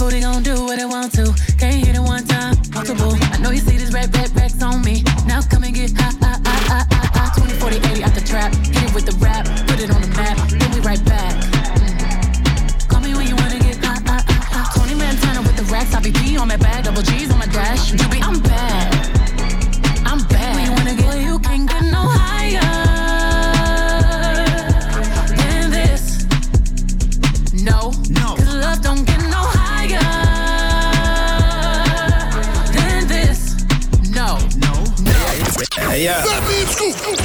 booty 0.03 0.20
gon' 0.20 0.42
do 0.42 0.55
what 0.64 0.78
it 0.78 0.88
want 0.88 1.12
to. 1.14 1.24
Can't 1.59 1.78
hit 1.86 1.94
it 1.94 2.03
one 2.03 2.24
time, 2.26 2.57
Possible. 2.74 3.14
I 3.34 3.38
know 3.38 3.50
you 3.50 3.62
see 3.62 3.76
this 3.78 3.92
red 3.92 4.11
red 4.16 4.34
racks 4.34 4.61
on 4.62 4.82
me. 4.82 5.05
Now 5.26 5.40
come 5.42 5.62
and 5.62 5.74
get 5.74 5.92
hot, 5.92 6.14
hot, 6.18 6.40
hot, 6.46 6.62
hot, 6.70 6.86
hot, 6.92 7.11
hot. 7.16 7.38
20, 7.38 7.53
40, 7.55 7.76
80 7.76 8.03
out 8.03 8.14
the 8.14 8.20
trap. 8.20 8.50
Hit 8.74 8.82
it 8.82 8.94
with 8.94 9.07
the 9.07 9.16
rap, 9.22 9.46
put 9.68 9.78
it 9.78 9.90
on 9.94 10.00
the 10.03 10.12
map. 10.18 10.36
Then 10.48 10.70
we 10.74 10.80
right 10.80 11.03
back. 11.05 11.34
Mm-hmm. 11.78 12.88
Call 12.90 13.00
me 13.00 13.14
when 13.14 13.28
you 13.28 13.36
wanna 13.36 13.61
get 13.61 13.76
hot, 13.84 14.03
hot, 14.09 14.24
hot, 14.26 14.44
hot. 14.55 14.74
Tony 14.74 14.94
Montana 14.94 15.40
with 15.42 15.57
the 15.57 15.66
racks. 15.70 15.94
I 15.94 16.00
be 16.00 16.11
P 16.11 16.36
on 16.36 16.48
my 16.48 16.57
bag, 16.57 16.84
double 16.84 17.03
G's 17.03 17.30
on 17.30 17.38
my 17.38 17.46
dash. 17.46 17.92
You 17.92 18.09
be 18.09 18.22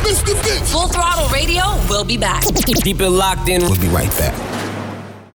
Full 0.08 0.88
Throttle 0.88 1.28
Radio 1.30 1.64
will 1.90 2.06
be 2.06 2.18
back. 2.18 2.44
Keep 2.44 3.02
it 3.02 3.10
locked 3.10 3.50
in. 3.50 3.62
We'll 3.64 3.80
be 3.80 3.90
right 3.90 4.10
back. 4.12 4.57